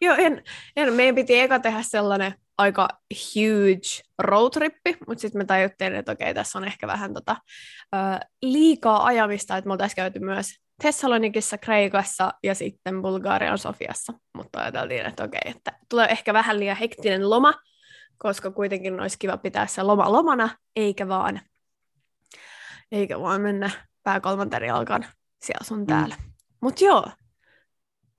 Joo, 0.00 0.16
en, 0.18 0.42
en, 0.76 0.92
meidän 0.92 1.14
piti 1.14 1.40
eka 1.40 1.58
tehdä 1.58 1.82
sellainen 1.82 2.34
aika 2.62 2.88
huge 3.34 4.02
roadtrippi, 4.18 4.96
mutta 5.06 5.22
sitten 5.22 5.40
me 5.40 5.44
tajuttiin, 5.44 5.94
että 5.94 6.12
okei, 6.12 6.34
tässä 6.34 6.58
on 6.58 6.64
ehkä 6.64 6.86
vähän 6.86 7.14
tota, 7.14 7.36
ö, 7.94 7.98
liikaa 8.42 9.04
ajamista, 9.04 9.56
että 9.56 9.68
me 9.68 9.72
oltaisiin 9.72 9.96
käyty 9.96 10.18
myös 10.18 10.46
Thessalonikissa, 10.80 11.58
Kreikassa 11.58 12.32
ja 12.42 12.54
sitten 12.54 13.02
Bulgarian 13.02 13.58
Sofiassa, 13.58 14.12
mutta 14.36 14.60
ajateltiin, 14.60 15.06
että 15.06 15.24
okei, 15.24 15.40
että 15.44 15.72
tulee 15.88 16.06
ehkä 16.06 16.32
vähän 16.32 16.60
liian 16.60 16.76
hektinen 16.76 17.30
loma, 17.30 17.54
koska 18.18 18.50
kuitenkin 18.50 19.00
olisi 19.00 19.18
kiva 19.18 19.36
pitää 19.36 19.66
se 19.66 19.82
loma 19.82 20.12
lomana, 20.12 20.48
eikä 20.76 21.08
vaan, 21.08 21.40
eikä 22.92 23.20
vaan 23.20 23.40
mennä 23.40 23.70
pää 24.02 24.20
kolmanteri 24.20 24.70
alkan 24.70 25.06
siellä 25.42 25.64
sun 25.64 25.78
mm. 25.78 25.86
täällä. 25.86 26.14
Mm. 26.14 26.32
Mutta 26.60 26.84
joo, 26.84 27.06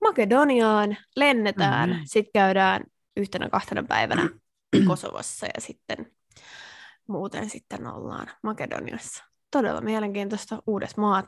Makedoniaan 0.04 0.96
lennetään, 1.16 1.90
mm-hmm. 1.90 2.04
sitten 2.06 2.32
käydään 2.32 2.82
yhtenä 3.16 3.48
kahtena 3.48 3.82
päivänä 3.82 4.30
Kosovossa 4.88 5.46
ja 5.46 5.60
sitten 5.60 6.12
muuten 7.08 7.50
sitten 7.50 7.86
ollaan 7.86 8.26
Makedoniassa. 8.42 9.24
Todella 9.50 9.80
mielenkiintoista 9.80 10.62
uudet 10.66 10.96
maat. 10.96 11.26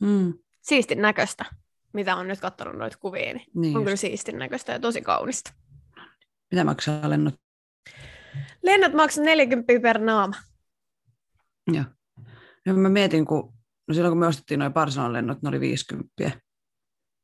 Mm. 0.00 0.34
Siistin 0.62 1.02
näköistä, 1.02 1.44
mitä 1.92 2.16
on 2.16 2.28
nyt 2.28 2.40
katsonut 2.40 2.76
noita 2.76 2.98
kuvia, 2.98 3.34
niin, 3.34 3.46
niin 3.54 3.76
on 3.76 3.80
just. 3.80 3.84
kyllä 3.84 3.96
siistin 3.96 4.38
näköistä 4.38 4.72
ja 4.72 4.80
tosi 4.80 5.02
kaunista. 5.02 5.52
Mitä 6.50 6.64
maksaa 6.64 7.10
lennot? 7.10 7.34
Lennot 8.62 8.92
maksaa 8.92 9.24
40 9.24 9.72
per 9.82 9.98
naama. 9.98 10.36
Joo. 11.72 11.84
Ja 12.66 12.74
mä 12.74 12.88
mietin, 12.88 13.26
kun 13.26 13.52
no 13.88 13.94
silloin 13.94 14.10
kun 14.10 14.18
me 14.18 14.26
ostettiin 14.26 14.60
noin 14.60 14.72
Barcelonan 14.72 15.12
lennot, 15.12 15.42
ne 15.42 15.48
oli 15.48 15.60
50 15.60 16.08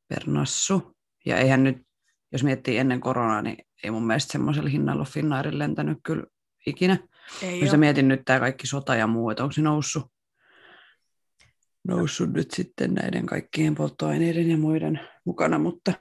per 0.07 0.23
nassu. 0.27 0.97
Ja 1.25 1.37
eihän 1.37 1.63
nyt, 1.63 1.77
jos 2.31 2.43
miettii 2.43 2.77
ennen 2.77 3.01
koronaa, 3.01 3.41
niin 3.41 3.57
ei 3.83 3.91
mun 3.91 4.07
mielestä 4.07 4.31
semmoisella 4.31 4.69
hinnalla 4.69 5.01
ole 5.01 5.07
Finnairin 5.09 5.59
lentänyt 5.59 5.97
kyllä 6.03 6.23
ikinä. 6.65 6.97
Ei 7.41 7.61
jos 7.61 7.77
mietin 7.77 8.07
nyt 8.07 8.21
tämä 8.25 8.39
kaikki 8.39 8.67
sota 8.67 8.95
ja 8.95 9.07
muu, 9.07 9.29
että 9.29 9.43
onko 9.43 9.53
se 9.53 9.61
noussut, 9.61 10.11
noussut 11.87 12.33
nyt 12.33 12.51
sitten 12.51 12.93
näiden 12.93 13.25
kaikkien 13.25 13.75
polttoaineiden 13.75 14.51
ja 14.51 14.57
muiden 14.57 14.99
mukana, 15.25 15.59
mutta 15.59 15.93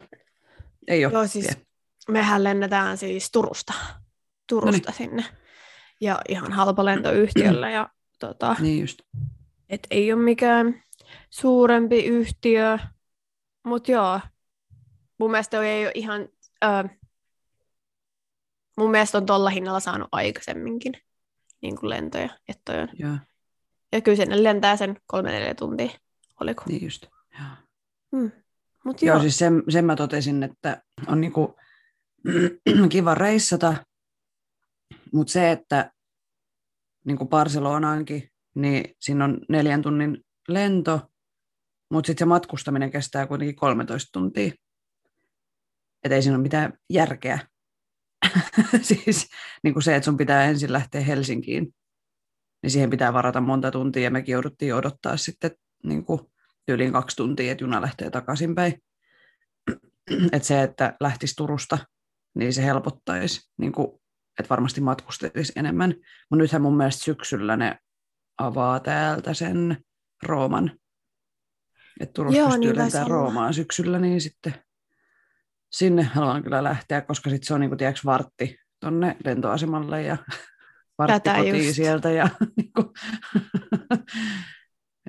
ei 0.89 1.05
ole. 1.05 1.13
Joo, 1.13 1.27
siis 1.27 1.49
mehän 2.09 2.45
lennetään 2.45 2.99
siis 2.99 3.31
Turusta, 3.33 3.73
Turusta 4.49 4.91
Noniin. 4.91 4.95
sinne. 4.95 5.25
Ja 6.01 6.21
ihan 6.29 6.53
halpa 6.53 6.85
lentoyhtiöllä. 6.85 7.71
Ja, 7.71 7.91
tota, 8.19 8.57
niin 8.61 8.81
just. 8.81 9.03
Et 9.69 9.87
ei 9.91 10.13
ole 10.13 10.23
mikään 10.23 10.83
suurempi 11.31 12.05
yhtiö, 12.05 12.79
mutta 13.67 13.93
joo, 13.93 14.21
mun 15.19 15.31
mielestä 15.31 15.63
ei 15.63 15.85
ole 15.85 15.93
ihan, 15.95 16.29
äh, 16.65 16.85
mun 18.77 18.91
mielestä 18.91 19.19
on 19.19 19.27
tuolla 19.27 19.51
hinnalla 19.51 19.81
saanut 19.81 20.09
aikaisemminkin 20.13 20.93
niin 21.63 21.77
kuin 21.77 21.91
lentoja, 21.91 22.29
että 22.49 22.73
on. 22.73 22.89
Ja. 22.99 23.19
ja 23.93 24.01
kyllä 24.01 24.17
sinne 24.17 24.43
lentää 24.43 24.77
sen 24.77 24.97
kolme 25.07 25.31
neljä 25.31 25.55
tuntia, 25.55 25.91
oliko? 26.41 26.63
Niin 26.69 26.85
just, 26.85 27.07
joo. 27.39 27.49
Hmm. 28.17 28.31
Mut 28.85 29.03
joo. 29.03 29.15
joo, 29.15 29.23
siis 29.23 29.39
sen, 29.39 29.63
sen 29.69 29.85
mä 29.85 29.97
totesin, 29.97 30.43
että 30.43 30.83
on 31.07 31.21
niinku 31.21 31.57
kiva 32.89 33.15
reissata, 33.15 33.75
mutta 35.13 35.33
se, 35.33 35.51
että 35.51 35.93
niin 37.05 37.19
kuin 37.19 37.29
Barcelonaankin, 37.29 38.29
niin 38.55 38.95
siinä 39.01 39.25
on 39.25 39.41
neljän 39.49 39.83
tunnin 39.83 40.25
lento, 40.49 41.01
mutta 41.91 42.07
sitten 42.07 42.25
se 42.25 42.29
matkustaminen 42.29 42.91
kestää 42.91 43.27
kuitenkin 43.27 43.57
13 43.57 44.13
tuntia. 44.13 44.53
Että 46.05 46.15
ei 46.15 46.23
siinä 46.23 46.37
ole 46.37 46.43
mitään 46.43 46.73
järkeä. 46.91 47.39
siis 48.83 49.29
niin 49.63 49.75
kuin 49.75 49.83
se, 49.83 49.97
että 49.97 50.05
sun 50.05 50.17
pitää 50.17 50.45
ensin 50.45 50.73
lähteä 50.73 51.01
Helsinkiin, 51.01 51.75
niin 52.63 52.71
siihen 52.71 52.91
pitää 52.91 53.13
varata 53.13 53.41
monta 53.41 53.71
tuntia, 53.71 54.03
ja 54.03 54.11
mekin 54.11 54.33
jouduttiin 54.33 54.75
odottaa 54.75 55.17
sitten 55.17 55.51
niin 55.85 56.05
kuin 56.05 56.21
yli 56.69 56.91
kaksi 56.91 57.17
tuntia, 57.17 57.53
että 57.53 57.65
juna 57.65 57.81
lähtee 57.81 58.11
takaisinpäin. 58.11 58.83
että 60.33 60.49
se, 60.49 60.63
että 60.63 60.97
lähtisi 61.01 61.37
Turusta, 61.37 61.79
niin 62.35 62.53
se 62.53 62.65
helpottaisi, 62.65 63.51
niin 63.57 63.73
kuin, 63.73 63.89
että 64.39 64.51
varmasti 64.51 64.81
matkustelisi 64.81 65.53
enemmän. 65.57 65.95
Mutta 66.31 66.43
nythän 66.43 66.63
mun 66.63 66.77
mielestä 66.77 67.05
syksyllä 67.05 67.57
ne 67.57 67.79
avaa 68.39 68.81
täältä 68.81 69.35
sen 69.35 69.77
Rooman 70.23 70.79
että 72.01 72.13
Turussa 72.13 72.39
Joo, 72.39 72.49
pystyy 72.51 72.73
niin 72.73 73.07
Roomaan 73.07 73.55
syksyllä, 73.55 73.99
niin 73.99 74.21
sitten 74.21 74.55
sinne 75.73 76.03
haluan 76.03 76.43
kyllä 76.43 76.65
lähteä, 76.65 77.01
koska 77.01 77.31
sitten 77.31 77.47
se 77.47 77.55
on 77.55 77.61
niin 77.61 77.71
kuin, 77.71 77.79
tiedätkö, 77.79 78.01
vartti 78.05 78.59
tonne 78.81 79.17
lentoasemalle 79.25 80.03
ja 80.03 80.17
vartti 80.99 81.21
Tätä 81.21 81.37
kotiin 81.37 81.65
just. 81.65 81.77
sieltä 81.77 82.11
ja, 82.11 82.29
niin 82.57 82.73
kuin, 82.73 82.87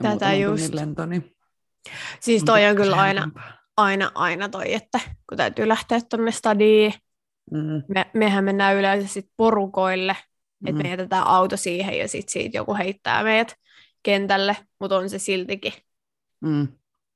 ja 0.04 0.12
Tätä 0.12 0.34
just. 0.34 0.74
lento. 0.74 1.06
Niin 1.06 1.36
siis 2.20 2.44
toi 2.44 2.68
on 2.68 2.76
kyllä 2.76 2.96
aina, 2.96 3.32
aina, 3.78 4.12
aina 4.16 4.50
toi, 4.50 4.74
että 4.74 5.00
kun 5.30 5.38
täytyy 5.38 5.68
lähteä 5.68 6.02
tuonne 6.10 6.32
stadiin, 6.32 6.94
mm. 7.52 7.84
me, 7.88 8.06
mehän 8.14 8.44
mennään 8.44 8.76
yleensä 8.76 9.08
sit 9.08 9.30
porukoille, 9.38 10.16
mm. 10.60 10.68
että 10.68 10.84
me 10.84 10.90
jätetään 10.90 11.28
auto 11.28 11.58
siihen 11.58 11.98
ja 11.98 12.08
sitten 12.08 12.34
siitä 12.34 12.58
joku 12.58 12.76
heittää 12.76 13.24
meidät 13.24 13.56
kentälle, 14.04 14.58
mutta 14.80 14.98
on 14.98 15.10
se 15.10 15.20
siltikin 15.20 15.74
Mm. 16.44 16.68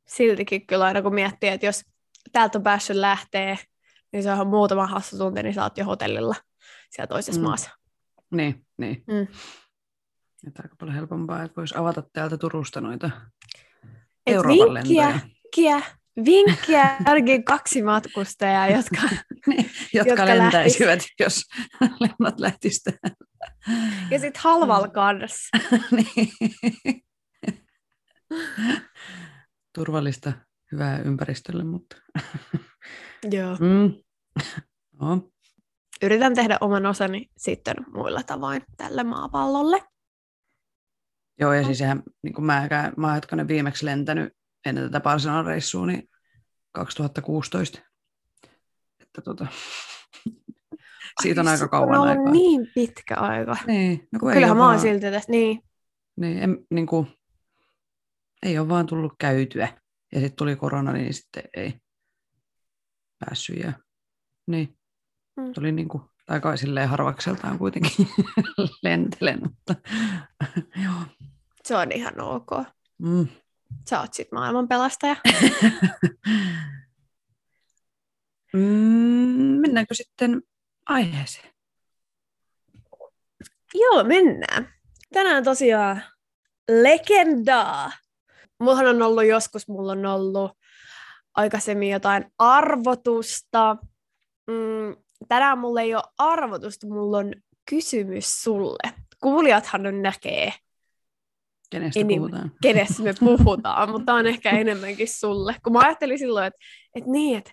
siltikin 0.07 0.67
kyllä 0.67 0.85
aina 0.85 1.01
kun 1.01 1.13
miettii, 1.13 1.49
että 1.49 1.65
jos 1.65 1.85
täältä 2.31 2.57
on 2.57 2.63
päässyt 2.63 2.95
lähtee, 2.97 3.57
niin 4.13 4.23
se 4.23 4.31
on 4.31 4.47
muutama 4.47 4.87
hassu 4.87 5.17
tunti, 5.17 5.43
niin 5.43 5.53
sä 5.53 5.63
oot 5.63 5.77
jo 5.77 5.85
hotellilla 5.85 6.35
siellä 6.89 7.07
toisessa 7.07 7.41
Mm. 7.41 7.47
maassa. 7.47 7.69
Niin, 8.31 8.65
niin. 8.77 9.03
Mm. 9.07 9.27
Että 10.47 10.63
aika 10.63 10.75
paljon 10.79 10.95
helpompaa, 10.95 11.43
että 11.43 11.55
voisi 11.57 11.77
avata 11.77 12.03
täältä 12.13 12.37
Turusta 12.37 12.81
noita 12.81 13.09
Et 14.27 14.35
Euroopan 14.35 14.73
vinkkiä, 14.73 15.07
lentoja, 15.07 15.19
vinkkiä, 15.43 15.81
vinkkiä 16.25 16.97
ainakin 17.05 17.43
kaksi 17.43 17.83
matkustajaa, 17.83 18.67
jotka 18.77 19.01
niin, 19.47 19.71
jotka, 19.93 20.09
jotka 20.09 20.25
lentäisivät, 20.25 20.99
jos 21.19 21.41
lennot 21.99 22.39
lähtisivät. 22.39 22.99
ja 24.11 24.19
sitten 24.19 24.41
halvalla 24.43 24.87
kanssa. 24.87 25.57
niin. 25.91 26.31
Turvallista, 29.75 30.33
hyvää 30.71 30.99
ympäristölle, 30.99 31.63
mutta... 31.63 31.97
Joo. 33.31 33.57
Mm. 33.59 33.93
No, 35.01 35.29
Yritän 36.01 36.35
tehdä 36.35 36.57
oman 36.61 36.85
osani 36.85 37.29
sitten 37.37 37.75
muilla 37.93 38.23
tavoin 38.23 38.61
tälle 38.77 39.03
maapallolle. 39.03 39.83
Joo, 41.39 41.53
ja 41.53 41.63
siis 41.63 41.77
sehän, 41.77 42.03
niin 42.23 42.33
kuin 42.33 42.45
mä, 42.45 42.67
mä 42.97 43.13
oon 43.13 43.47
viimeksi 43.47 43.85
lentänyt 43.85 44.33
ennen 44.65 44.83
tätä 44.83 44.99
Barcelona-reissua, 44.99 45.85
niin 45.85 46.09
2016. 46.71 47.79
Että 48.99 49.21
tota, 49.21 49.47
siitä 51.21 51.41
on 51.41 51.47
Ai, 51.47 51.53
aika 51.53 51.67
kauan 51.67 51.99
on 51.99 52.07
aikaa. 52.07 52.31
niin 52.31 52.67
pitkä 52.75 53.15
aika. 53.15 53.57
Niin, 53.67 54.07
no 54.11 54.19
Kyllähän 54.19 54.57
mä 54.57 54.63
oon 54.63 54.71
vaan, 54.71 54.79
silti 54.79 55.11
tästä, 55.11 55.31
niin. 55.31 55.63
niin, 56.15 56.37
en, 56.37 56.57
niin 56.69 56.87
kuin, 56.87 57.07
ei 58.43 58.59
ole 58.59 58.69
vaan 58.69 58.85
tullut 58.85 59.13
käytyä. 59.19 59.67
Ja 60.11 60.19
sitten 60.19 60.37
tuli 60.37 60.55
korona, 60.55 60.91
niin 60.93 61.13
sitten 61.13 61.43
ei 61.55 61.73
päässyt. 63.19 63.57
Ja, 63.59 63.73
niin, 64.47 64.73
Mm. 65.37 65.53
tuli 65.53 65.71
niin 65.71 65.87
kuin, 65.87 66.03
aika 66.27 66.57
silleen 66.57 66.89
harvakseltaan 66.89 67.57
kuitenkin 67.57 68.07
lentelen, 68.83 69.39
mutta 69.43 69.75
joo. 70.85 71.01
Se 71.63 71.75
on 71.75 71.91
ihan 71.91 72.21
ok. 72.21 72.49
Mm. 72.97 73.27
Sä 73.89 73.99
oot 74.01 74.13
sit 74.13 74.31
maailman 74.31 74.67
pelastaja. 74.67 75.15
mm, 78.53 78.59
mennäänkö 79.61 79.93
sitten 79.93 80.41
aiheeseen? 80.85 81.53
Joo, 83.73 84.03
mennään. 84.03 84.73
Tänään 85.13 85.43
tosiaan 85.43 86.03
legendaa. 86.71 87.91
Mullahan 88.59 88.87
on 88.87 89.01
ollut 89.01 89.25
joskus, 89.25 89.67
mulla 89.67 89.91
on 89.91 90.05
ollut 90.05 90.51
aikaisemmin 91.35 91.89
jotain 91.89 92.25
arvotusta. 92.37 93.77
Mm, 94.47 94.95
tänään 95.27 95.57
mulla 95.57 95.81
ei 95.81 95.95
ole 95.95 96.03
arvotusta, 96.17 96.87
mulla 96.87 97.17
on 97.17 97.33
kysymys 97.69 98.43
sulle. 98.43 98.93
Kuulijathan 99.21 99.83
nyt 99.83 100.01
näkee, 100.01 100.53
Kenestä 101.69 101.99
Enim- 101.99 102.17
puhutaan? 102.17 102.51
kenestä 102.63 103.03
me 103.03 103.13
puhutaan, 103.43 103.89
mutta 103.91 104.13
on 104.13 104.27
ehkä 104.27 104.49
enemmänkin 104.49 105.07
sulle. 105.07 105.55
Kun 105.63 105.73
mä 105.73 105.79
ajattelin 105.79 106.19
silloin, 106.19 106.47
että, 106.47 106.59
että 106.95 107.09
niin, 107.09 107.37
että, 107.37 107.51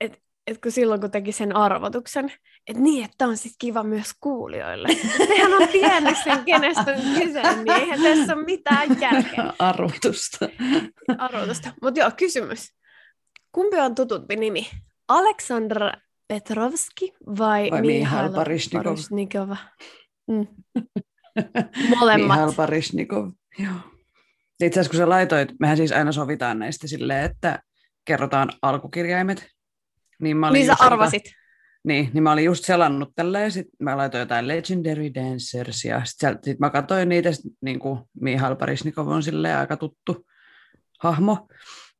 että, 0.00 0.18
että 0.46 0.60
kun 0.62 0.72
silloin 0.72 1.00
kun 1.00 1.10
teki 1.10 1.32
sen 1.32 1.56
arvotuksen, 1.56 2.32
että 2.68 2.82
niin, 2.82 3.04
että 3.04 3.26
on 3.26 3.36
sitten 3.36 3.56
kiva 3.58 3.82
myös 3.82 4.10
kuulijoille. 4.20 4.88
Sehän 5.28 5.52
on 5.52 5.68
tiennyt 5.68 6.16
sen, 6.24 6.44
kenestä 6.44 6.80
on 6.80 7.14
kyse, 7.14 7.42
niin 7.42 7.70
eihän 7.70 8.00
tässä 8.02 8.36
ole 8.36 8.44
mitään 8.44 9.00
järkeä 9.00 9.52
Arvotusta. 9.58 10.48
arvotusta. 11.18 11.72
Mutta 11.82 12.00
joo, 12.00 12.10
kysymys. 12.16 12.74
Kumpi 13.52 13.76
on 13.76 13.94
tutumpi 13.94 14.36
nimi? 14.36 14.70
Aleksandr 15.08 15.80
Petrovski 16.28 17.14
vai, 17.38 17.70
Vai 17.70 17.82
Mihail 17.82 18.32
Baryshnikov? 18.32 18.84
Baryshnikov? 18.84 19.50
Mm. 20.26 20.46
Molemmat. 21.98 22.36
Mihail 22.36 22.52
Baryshnikov. 22.52 23.30
Joo. 23.58 23.72
Itse 24.62 24.80
asiassa 24.80 24.90
kun 24.90 24.98
sä 24.98 25.08
laitoit, 25.08 25.48
mehän 25.60 25.76
siis 25.76 25.92
aina 25.92 26.12
sovitaan 26.12 26.58
näistä 26.58 26.88
silleen, 26.88 27.24
että 27.24 27.62
kerrotaan 28.04 28.52
alkukirjaimet. 28.62 29.46
Niin 30.22 30.36
mä 30.36 30.48
olin 30.48 30.58
Niin 30.58 30.66
sä 30.66 30.76
arvasit. 30.78 31.37
Niin, 31.84 32.10
niin 32.12 32.22
mä 32.22 32.32
olin 32.32 32.44
just 32.44 32.64
selannut 32.64 33.12
tällä 33.14 33.40
ja 33.40 33.50
sitten 33.50 33.76
mä 33.80 33.96
laitoin 33.96 34.20
jotain 34.20 34.48
Legendary 34.48 35.14
Dancers 35.14 35.84
ja 35.84 36.04
sitten 36.04 36.38
sit 36.42 36.58
mä 36.58 36.70
katsoin 36.70 37.08
niitä, 37.08 37.32
sit, 37.32 37.44
niin 37.60 37.78
kuin 37.78 38.00
Mihail 38.20 38.56
Baryshnikov 38.56 39.08
on 39.08 39.22
silleen 39.22 39.58
aika 39.58 39.76
tuttu 39.76 40.26
hahmo, 41.02 41.48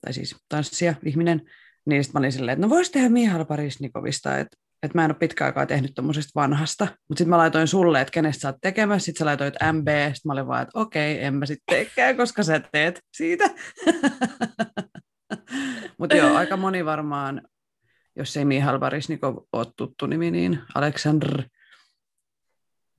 tai 0.01 0.13
siis 0.13 0.37
tanssija, 0.49 0.95
ihminen, 1.05 1.43
niin 1.87 2.05
sitten 2.05 2.21
mä 2.21 2.23
olin 2.23 2.33
silleen, 2.33 2.53
että 2.53 2.67
no 2.67 2.71
vois 2.71 2.91
tehdä 2.91 3.09
Mihail 3.09 3.45
Baryshnikovista, 3.45 4.39
että 4.39 4.57
että 4.83 4.99
mä 4.99 5.05
en 5.05 5.11
ole 5.11 5.19
pitkä 5.19 5.45
aikaa 5.45 5.67
tehnyt 5.67 5.95
tuommoisesta 5.95 6.31
vanhasta, 6.35 6.85
mutta 6.85 7.19
sitten 7.19 7.29
mä 7.29 7.39
laitoin 7.39 7.69
sulle, 7.69 8.01
että 8.01 8.13
kenestä 8.13 8.41
sä 8.41 8.49
oot 8.49 8.57
tekemässä, 8.61 9.07
sitten 9.07 9.19
sä 9.19 9.25
laitoit 9.25 9.55
MB, 9.73 9.89
sitten 9.89 10.21
mä 10.25 10.33
olin 10.33 10.47
vaan, 10.47 10.63
että 10.63 10.79
okei, 10.79 11.25
en 11.25 11.35
mä 11.35 11.47
sitten 11.47 11.77
teekään, 11.77 12.17
koska 12.17 12.43
sä 12.43 12.61
teet 12.73 13.01
siitä. 13.13 13.45
mutta 15.99 16.17
joo, 16.17 16.37
aika 16.37 16.57
moni 16.57 16.85
varmaan 16.85 17.43
jos 18.19 18.37
ei 18.37 18.45
Mihail 18.45 18.79
Barisnikov 18.79 19.37
ole 19.53 19.67
tuttu 19.77 20.07
nimi, 20.07 20.31
niin 20.31 20.59
Aleksandr 20.75 21.43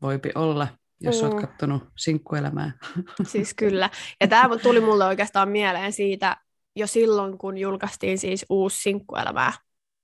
voipi 0.01 0.31
olla, 0.35 0.67
jos 1.01 1.21
mm. 1.21 1.27
Olet 1.27 1.41
katsonut 1.41 1.83
sinkkuelämää. 1.97 2.71
Siis 3.23 3.53
kyllä. 3.53 3.89
Ja 4.21 4.27
tämä 4.27 4.57
tuli 4.57 4.79
mulle 4.79 5.05
oikeastaan 5.05 5.49
mieleen 5.49 5.93
siitä 5.93 6.37
jo 6.75 6.87
silloin, 6.87 7.37
kun 7.37 7.57
julkaistiin 7.57 8.17
siis 8.17 8.45
uusi 8.49 8.81
sinkkuelämää 8.81 9.53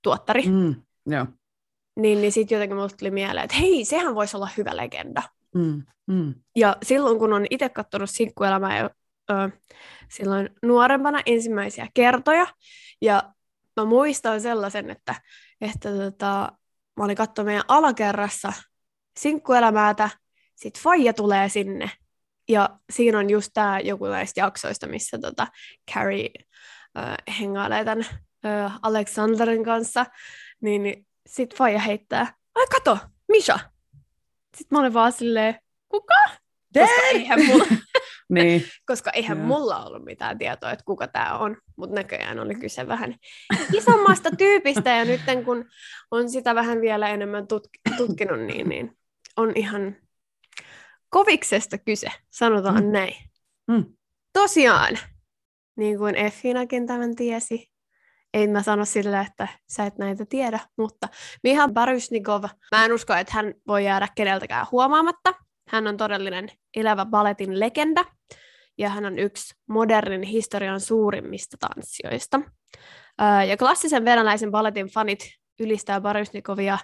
tuottari. 0.02 0.42
Mm. 0.48 0.74
Joo. 1.06 1.26
Niin, 1.96 2.20
niin 2.20 2.32
sitten 2.32 2.56
jotenkin 2.56 2.76
mulle 2.76 2.90
tuli 2.98 3.10
mieleen, 3.10 3.44
että 3.44 3.56
hei, 3.56 3.84
sehän 3.84 4.14
voisi 4.14 4.36
olla 4.36 4.48
hyvä 4.56 4.76
legenda. 4.76 5.22
Mm, 5.54 5.82
mm, 6.06 6.34
Ja 6.56 6.76
silloin, 6.82 7.18
kun 7.18 7.32
on 7.32 7.46
itse 7.50 7.68
katsonut 7.68 8.10
sinkkuelämää 8.10 8.78
jo, 8.78 8.90
ö, 9.30 9.50
silloin 10.08 10.50
nuorempana 10.62 11.20
ensimmäisiä 11.26 11.88
kertoja, 11.94 12.46
ja 13.00 13.34
mä 13.76 13.84
muistan 13.84 14.40
sellaisen, 14.40 14.90
että, 14.90 15.14
että 15.60 15.90
tota, 15.90 16.52
mä 16.96 17.04
olin 17.04 17.16
katsomaan 17.16 17.46
meidän 17.46 17.64
alakerrassa 17.68 18.52
sinkkuelämäätä, 19.18 20.10
sit 20.54 20.78
Faija 20.78 21.12
tulee 21.12 21.48
sinne, 21.48 21.90
ja 22.48 22.78
siinä 22.92 23.18
on 23.18 23.30
just 23.30 23.50
tää 23.54 23.80
joku 23.80 24.06
näistä 24.06 24.40
jaksoista, 24.40 24.86
missä 24.86 25.18
tota 25.18 25.46
Carrie 25.94 26.30
ö, 26.98 27.32
hengailee 27.40 27.84
tämän 27.84 28.06
ö, 28.44 28.70
Alexanderin 28.82 29.64
kanssa, 29.64 30.06
niin, 30.60 30.82
niin 30.82 31.06
sit 31.26 31.54
Faija 31.54 31.78
heittää, 31.78 32.34
ai 32.54 32.66
kato, 32.66 32.98
Misha! 33.28 33.58
Sitten 34.56 34.76
mä 34.76 34.80
olin 34.80 34.94
vaan 34.94 35.12
silleen, 35.12 35.60
kuka? 35.88 36.14
Koska 36.74 37.02
eihän 37.12 37.46
mulla, 37.46 37.64
niin, 38.34 38.62
koska 38.86 39.10
eihän 39.10 39.38
Joo. 39.38 39.46
mulla 39.46 39.84
ollut 39.84 40.04
mitään 40.04 40.38
tietoa, 40.38 40.70
että 40.70 40.84
kuka 40.84 41.08
tämä 41.08 41.38
on, 41.38 41.56
mutta 41.76 41.94
näköjään 41.94 42.40
oli 42.40 42.54
kyse 42.54 42.88
vähän 42.88 43.14
isommasta 43.74 44.30
tyypistä, 44.38 44.90
ja 44.90 45.04
nyt 45.04 45.20
kun 45.44 45.64
on 46.10 46.30
sitä 46.30 46.54
vähän 46.54 46.80
vielä 46.80 47.08
enemmän 47.08 47.44
tutk- 47.44 47.96
tutkinut, 47.96 48.40
niin, 48.40 48.68
niin 48.68 48.98
on 49.36 49.52
ihan 49.54 49.96
koviksesta 51.08 51.78
kyse, 51.78 52.08
sanotaan 52.30 52.84
Mm. 52.84 52.90
näin. 52.92 53.14
mm, 53.68 53.84
Tosiaan, 54.32 54.98
niin 55.76 55.98
kuin 55.98 56.14
Effinakin 56.16 56.86
tämän 56.86 57.16
tiesi, 57.16 57.70
ei 58.34 58.48
mä 58.48 58.62
sano 58.62 58.84
sillä, 58.84 59.20
että 59.20 59.48
sä 59.68 59.86
et 59.86 59.98
näitä 59.98 60.26
tiedä, 60.28 60.60
mutta 60.78 61.08
Miha 61.42 61.68
Barysnikov, 61.68 62.44
mä 62.72 62.84
en 62.84 62.92
usko, 62.92 63.14
että 63.14 63.32
hän 63.34 63.54
voi 63.66 63.84
jäädä 63.84 64.08
keneltäkään 64.14 64.66
huomaamatta. 64.72 65.34
Hän 65.68 65.86
on 65.86 65.96
todellinen 65.96 66.48
elävä 66.76 67.04
balletin 67.06 67.60
legenda, 67.60 68.04
ja 68.78 68.88
hän 68.88 69.06
on 69.06 69.18
yksi 69.18 69.54
modernin 69.68 70.22
historian 70.22 70.80
suurimmista 70.80 71.56
tanssijoista. 71.60 72.40
Ää, 73.18 73.44
Ja 73.44 73.56
klassisen 73.56 74.04
venäläisen 74.04 74.50
balletin 74.50 74.86
fanit 74.86 75.30
ylistää 75.60 76.00
Barysnikovia 76.00 76.78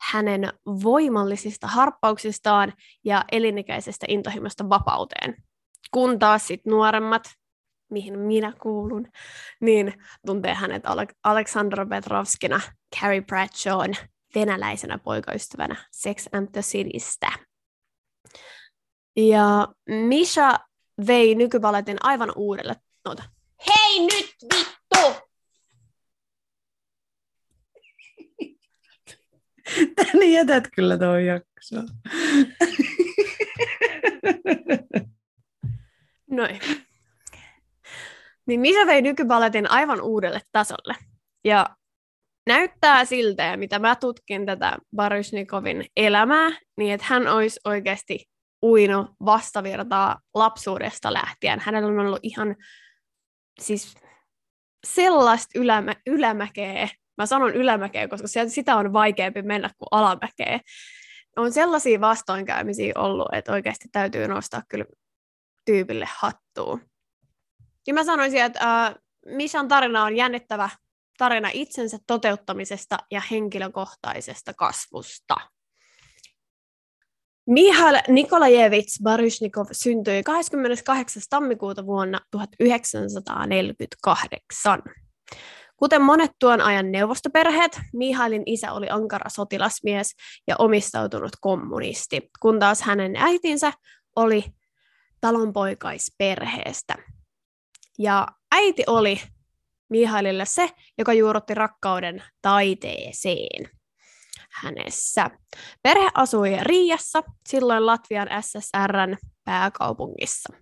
hänen 0.00 0.52
voimallisista 0.66 1.66
harppauksistaan 1.66 2.72
ja 3.04 3.24
elinikäisestä 3.32 4.06
intohimosta 4.08 4.68
vapauteen. 4.68 5.34
Kun 5.90 6.18
taas 6.18 6.46
sit 6.46 6.66
nuoremmat, 6.66 7.22
mihin 7.90 8.18
minä 8.18 8.52
kuulun, 8.62 9.08
niin 9.60 9.92
tuntee 10.26 10.54
hänet 10.54 10.86
Ale- 10.86 11.14
Aleksandr 11.24 11.86
Petrovskina, 11.86 12.60
Carrie 13.00 13.22
Bradshawn 13.22 13.94
venäläisenä 14.34 14.98
poikaystävänä 14.98 15.76
Sex 15.92 16.26
and 16.32 16.48
the 16.52 16.60
Citystä. 16.60 17.32
Ja 19.16 19.68
Misha 19.88 20.58
vei 21.06 21.34
nykybaletin 21.34 21.96
aivan 22.00 22.32
uudelle... 22.36 22.76
Oota. 23.04 23.22
Hei 23.68 24.00
nyt 24.00 24.36
vittu! 24.54 25.28
tänne 29.96 30.26
jätät 30.26 30.64
kyllä 30.76 30.98
tuo 30.98 31.16
jakso. 31.16 31.76
Noin. 36.30 36.60
Niin 38.46 38.60
Misha 38.60 38.86
vei 38.86 39.02
nykyballetin 39.02 39.70
aivan 39.70 40.00
uudelle 40.00 40.40
tasolle. 40.52 40.94
Ja 41.44 41.66
näyttää 42.46 43.04
siltä, 43.04 43.42
ja 43.42 43.56
mitä 43.56 43.78
mä 43.78 43.96
tutkin 43.96 44.46
tätä 44.46 44.76
Baryshnikovin 44.96 45.84
elämää, 45.96 46.50
niin 46.76 46.94
että 46.94 47.06
hän 47.10 47.28
olisi 47.28 47.60
oikeasti 47.64 48.28
uinut 48.62 49.10
vastavirtaa 49.24 50.20
lapsuudesta 50.34 51.12
lähtien. 51.12 51.60
Hänellä 51.60 51.88
on 51.88 51.98
ollut 51.98 52.20
ihan 52.22 52.56
siis 53.60 53.94
sellaista 54.86 55.58
ylämä, 55.58 55.94
ylämäkeä, 56.06 56.88
mä 57.18 57.26
sanon 57.26 57.54
ylämäkeä, 57.54 58.08
koska 58.08 58.28
sitä 58.48 58.76
on 58.76 58.92
vaikeampi 58.92 59.42
mennä 59.42 59.70
kuin 59.78 59.88
alamäkeä. 59.90 60.60
On 61.36 61.52
sellaisia 61.52 62.00
vastoinkäymisiä 62.00 62.92
ollut, 62.96 63.28
että 63.32 63.52
oikeasti 63.52 63.88
täytyy 63.92 64.28
nostaa 64.28 64.62
kyllä 64.68 64.84
tyypille 65.64 66.08
hattua. 66.18 66.78
Ja 67.86 67.94
mä 67.94 68.04
sanoisin, 68.04 68.42
että 68.42 68.84
äh, 68.86 68.94
Mishan 69.26 69.68
tarina 69.68 70.04
on 70.04 70.16
jännittävä 70.16 70.70
tarina 71.18 71.50
itsensä 71.52 71.98
toteuttamisesta 72.06 72.98
ja 73.10 73.22
henkilökohtaisesta 73.30 74.54
kasvusta. 74.54 75.34
Mihail 77.48 77.96
Nikolajevits 78.08 78.98
Baryshnikov 79.02 79.66
syntyi 79.72 80.22
28. 80.22 81.22
tammikuuta 81.30 81.86
vuonna 81.86 82.20
1948. 82.30 84.82
Kuten 85.76 86.02
monet 86.02 86.30
tuon 86.40 86.60
ajan 86.60 86.92
neuvostoperheet, 86.92 87.80
Mihailin 87.92 88.42
isä 88.46 88.72
oli 88.72 88.86
ankara 88.90 89.30
sotilasmies 89.30 90.14
ja 90.46 90.56
omistautunut 90.58 91.32
kommunisti, 91.40 92.30
kun 92.40 92.58
taas 92.58 92.82
hänen 92.82 93.16
äitinsä 93.16 93.72
oli 94.16 94.44
talonpoikaisperheestä. 95.20 96.94
Ja 97.98 98.26
äiti 98.52 98.84
oli 98.86 99.20
Mihailille 99.88 100.44
se, 100.44 100.70
joka 100.98 101.12
juurutti 101.12 101.54
rakkauden 101.54 102.22
taiteeseen 102.42 103.77
hänessä. 104.62 105.30
Perhe 105.82 106.08
asui 106.14 106.56
Riiassa, 106.60 107.22
silloin 107.48 107.86
Latvian 107.86 108.28
SSRn 108.40 109.16
pääkaupungissa. 109.44 110.52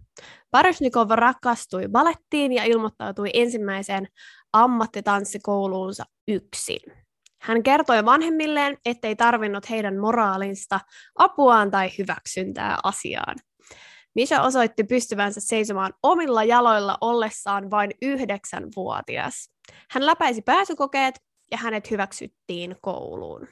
Parysnikov 0.50 1.10
rakastui 1.10 1.88
balettiin 1.88 2.52
ja 2.52 2.64
ilmoittautui 2.64 3.30
ensimmäiseen 3.34 4.08
ammattitanssikouluunsa 4.52 6.04
yksin. 6.28 6.80
Hän 7.42 7.62
kertoi 7.62 8.04
vanhemmilleen, 8.04 8.78
ettei 8.84 9.16
tarvinnut 9.16 9.70
heidän 9.70 9.98
moraalista 9.98 10.80
apuaan 11.18 11.70
tai 11.70 11.90
hyväksyntää 11.98 12.78
asiaan. 12.84 13.36
Misha 14.14 14.42
osoitti 14.42 14.84
pystyvänsä 14.84 15.40
seisomaan 15.40 15.92
omilla 16.02 16.44
jaloilla 16.44 16.98
ollessaan 17.00 17.70
vain 17.70 17.90
yhdeksänvuotias. 18.02 19.50
Hän 19.90 20.06
läpäisi 20.06 20.42
pääsykokeet 20.42 21.14
ja 21.50 21.58
hänet 21.58 21.90
hyväksyttiin 21.90 22.76
kouluun. 22.82 23.48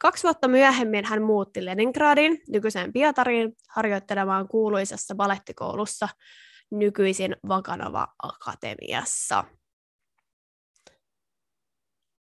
Kaksi 0.00 0.22
vuotta 0.22 0.48
myöhemmin 0.48 1.04
hän 1.04 1.22
muutti 1.22 1.64
Leningradin, 1.64 2.38
nykyiseen 2.48 2.92
Pietariin, 2.92 3.52
harjoittelemaan 3.68 4.48
kuuluisassa 4.48 5.14
balettikoulussa, 5.14 6.08
nykyisin 6.70 7.36
Vakanova 7.48 8.06
Akatemiassa. 8.22 9.44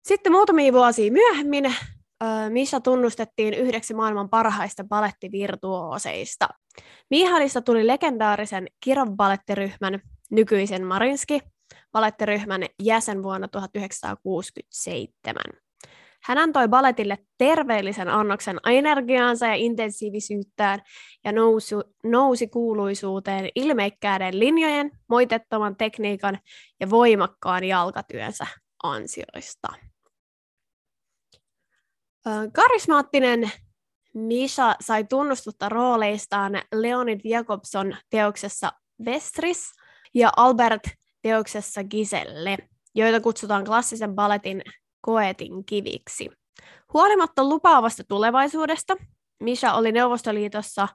Sitten 0.08 0.32
muutamia 0.32 0.74
vuosia 0.74 1.12
myöhemmin 1.12 1.76
Misha 2.50 2.80
tunnustettiin 2.80 3.54
yhdeksi 3.54 3.94
maailman 3.94 4.30
parhaista 4.30 4.84
balettivirtuooseista. 4.84 6.48
Mihalista 7.10 7.62
tuli 7.62 7.88
legendaarisen 7.88 8.68
Kirov 8.84 9.10
balettiryhmän, 9.16 10.00
nykyisen 10.32 10.86
Marinski, 10.86 11.40
balettiryhmän 11.92 12.62
jäsen 12.84 13.24
vuonna 13.24 13.48
1967. 13.48 15.44
Hän 16.24 16.38
antoi 16.38 16.68
balletille 16.68 17.18
terveellisen 17.38 18.08
annoksen 18.08 18.60
energiaansa 18.66 19.48
ja 19.48 19.56
intensiivisyyttään 19.56 20.82
ja 21.24 21.32
nousi, 21.32 21.76
nousi 22.04 22.48
kuuluisuuteen 22.48 23.50
ilmeikkäiden 23.56 24.40
linjojen, 24.40 24.92
moitettoman 25.10 25.76
tekniikan 25.76 26.40
ja 26.80 26.90
voimakkaan 26.90 27.64
jalkatyönsä 27.64 28.48
ansioista. 28.84 29.68
Karismaattinen 32.54 33.52
Misha 34.14 34.76
sai 34.82 35.04
tunnustusta 35.04 35.70
rooleistaan 35.70 36.62
Leonid 36.76 37.20
Jakobson 37.24 37.96
teoksessa 38.10 38.72
Vestris 39.06 39.72
ja 40.14 40.32
Albert 40.38 40.82
teoksessa 41.22 41.84
Giselle, 41.84 42.58
joita 42.96 43.20
kutsutaan 43.20 43.64
klassisen 43.64 44.16
balletin 44.16 44.62
koetin 45.02 45.66
kiviksi. 45.66 46.30
Huolimatta 46.94 47.44
lupaavasta 47.44 48.04
tulevaisuudesta, 48.04 48.98
Misha 49.44 49.74
oli 49.74 49.92
Neuvostoliitossa 49.92 50.88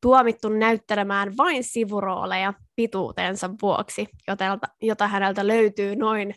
tuomittu 0.00 0.48
näyttelemään 0.48 1.36
vain 1.36 1.64
sivurooleja 1.64 2.54
pituutensa 2.76 3.50
vuoksi, 3.62 4.08
jota 4.82 5.08
häneltä 5.08 5.46
löytyy 5.46 5.96
noin, 5.96 6.34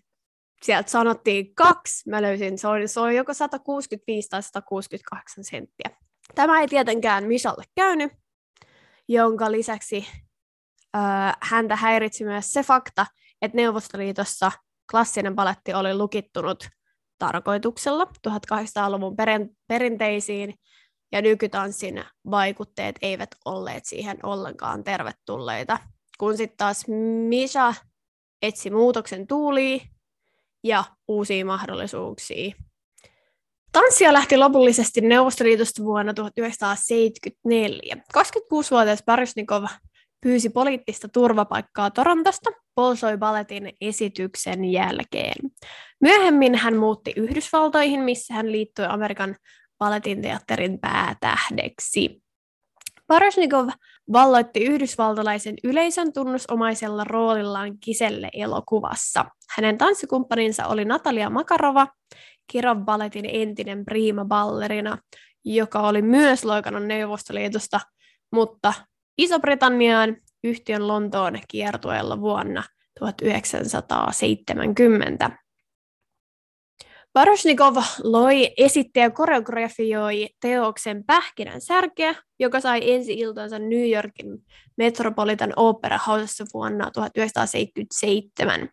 sieltä 0.63 0.91
sanottiin 0.91 1.55
kaksi, 1.55 2.09
mä 2.09 2.21
löysin, 2.21 2.57
se 2.57 2.67
on, 2.67 2.87
se 2.87 2.99
on 2.99 3.15
joko 3.15 3.33
165 3.33 4.29
tai 4.29 4.43
168 4.43 5.43
senttiä. 5.43 5.89
Tämä 6.35 6.61
ei 6.61 6.67
tietenkään 6.67 7.23
Mishalle 7.23 7.63
käynyt, 7.75 8.11
jonka 9.07 9.51
lisäksi 9.51 10.07
ö, 10.95 10.99
häntä 11.41 11.75
häiritsi 11.75 12.23
myös 12.23 12.51
se 12.51 12.63
fakta, 12.63 13.05
että 13.41 13.55
Neuvostoliitossa 13.55 14.51
klassinen 14.91 15.35
paletti 15.35 15.73
oli 15.73 15.93
lukittunut 15.93 16.69
tarkoituksella 17.19 18.07
1800-luvun 18.27 19.15
perinteisiin, 19.67 20.53
ja 21.11 21.21
nykytanssin 21.21 22.03
vaikutteet 22.31 22.95
eivät 23.01 23.29
olleet 23.45 23.85
siihen 23.85 24.17
ollenkaan 24.23 24.83
tervetulleita. 24.83 25.77
Kun 26.17 26.37
sitten 26.37 26.57
taas 26.57 26.85
Misha 27.27 27.73
etsi 28.41 28.69
muutoksen 28.69 29.27
tuulia 29.27 29.79
ja 30.63 30.83
uusia 31.07 31.45
mahdollisuuksia. 31.45 32.55
Tanssia 33.71 34.13
lähti 34.13 34.37
lopullisesti 34.37 35.01
Neuvostoliitosta 35.01 35.83
vuonna 35.83 36.13
1974. 36.13 37.95
26-vuotias 38.17 39.03
Baryshnikov 39.05 39.63
pyysi 40.25 40.49
poliittista 40.49 41.07
turvapaikkaa 41.07 41.91
Torontosta 41.91 42.49
Bolshoi 42.75 43.17
Balletin 43.17 43.73
esityksen 43.81 44.65
jälkeen. 44.65 45.51
Myöhemmin 46.01 46.55
hän 46.55 46.77
muutti 46.77 47.13
Yhdysvaltoihin, 47.15 47.99
missä 47.99 48.33
hän 48.33 48.51
liittyi 48.51 48.85
Amerikan 48.85 49.35
Balletin 49.77 50.21
teatterin 50.21 50.79
päätähdeksi. 50.79 52.23
Baryshnikov 53.07 53.69
valloitti 54.11 54.63
yhdysvaltalaisen 54.63 55.55
yleisön 55.63 56.13
tunnusomaisella 56.13 57.03
roolillaan 57.03 57.79
Kiselle 57.79 58.29
elokuvassa. 58.33 59.25
Hänen 59.55 59.77
tanssikumppaninsa 59.77 60.67
oli 60.67 60.85
Natalia 60.85 61.29
Makarova, 61.29 61.87
Kirov 62.51 62.77
Balletin 62.85 63.25
entinen 63.33 63.85
prima 63.85 64.25
ballerina, 64.25 64.97
joka 65.43 65.79
oli 65.79 66.01
myös 66.01 66.45
loikannut 66.45 66.85
Neuvostoliitosta, 66.85 67.79
mutta 68.31 68.73
Iso-Britanniaan 69.17 70.17
yhtiön 70.43 70.87
Lontoon 70.87 71.39
kiertueella 71.47 72.21
vuonna 72.21 72.63
1970. 72.99 75.31
Baryshnikov 77.13 77.75
loi, 78.03 78.53
esitti 78.57 78.99
ja 78.99 79.09
koreografioi 79.09 80.29
teoksen 80.41 81.03
Pähkinän 81.03 81.61
särkeä, 81.61 82.15
joka 82.39 82.59
sai 82.59 82.91
ensi 82.91 83.13
iltansa 83.13 83.59
New 83.59 83.89
Yorkin 83.89 84.27
Metropolitan 84.77 85.53
Opera 85.55 85.99
Housessa 86.07 86.45
vuonna 86.53 86.91
1977. 86.91 88.69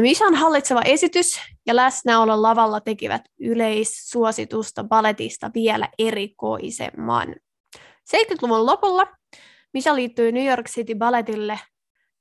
Mishan 0.00 0.34
hallitseva 0.34 0.82
esitys 0.82 1.40
ja 1.66 1.76
läsnäolo 1.76 2.42
lavalla 2.42 2.80
tekivät 2.80 3.22
yleissuositusta 3.40 4.84
baletista 4.84 5.50
vielä 5.54 5.88
erikoisemman. 5.98 7.34
70-luvun 8.14 8.66
lopulla 8.66 9.06
Misha 9.72 9.94
liittyi 9.94 10.32
New 10.32 10.46
York 10.46 10.66
City 10.66 10.94
Balletille, 10.94 11.60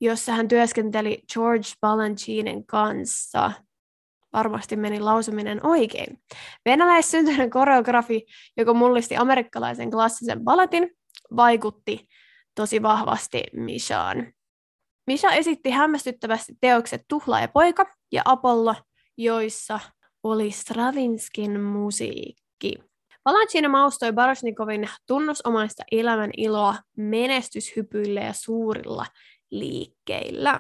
jossa 0.02 0.32
hän 0.32 0.48
työskenteli 0.48 1.22
George 1.34 1.68
Balanchinen 1.82 2.66
kanssa. 2.66 3.52
Varmasti 4.34 4.76
meni 4.76 5.00
lausuminen 5.00 5.66
oikein. 5.66 6.18
Venäläissyntyinen 6.66 7.50
koreografi, 7.50 8.26
joka 8.58 8.74
mullisti 8.74 9.18
amerikkalaisen 9.18 9.92
klassisen 9.92 10.44
balletin, 10.44 10.92
vaikutti 11.36 12.08
tosi 12.56 12.82
vahvasti 12.82 13.44
Mishaan. 13.54 14.34
Misha 15.08 15.32
esitti 15.32 15.70
hämmästyttävästi 15.70 16.54
teokset 16.62 17.02
Tuhla 17.08 17.40
ja 17.40 17.48
poika 17.48 17.86
ja 18.12 18.22
Apollo, 18.26 18.76
joissa 19.18 19.80
oli 20.24 20.52
Stravinskin 20.52 21.62
musiikki. 21.62 22.95
Valancina 23.26 23.70
maustoi 23.70 24.14
Baryshnikovin 24.14 24.90
tunnusomaista 25.08 25.84
elämän 25.92 26.32
iloa 26.38 26.76
menestyshypyillä 26.98 28.22
ja 28.22 28.34
suurilla 28.34 29.06
liikkeillä. 29.52 30.60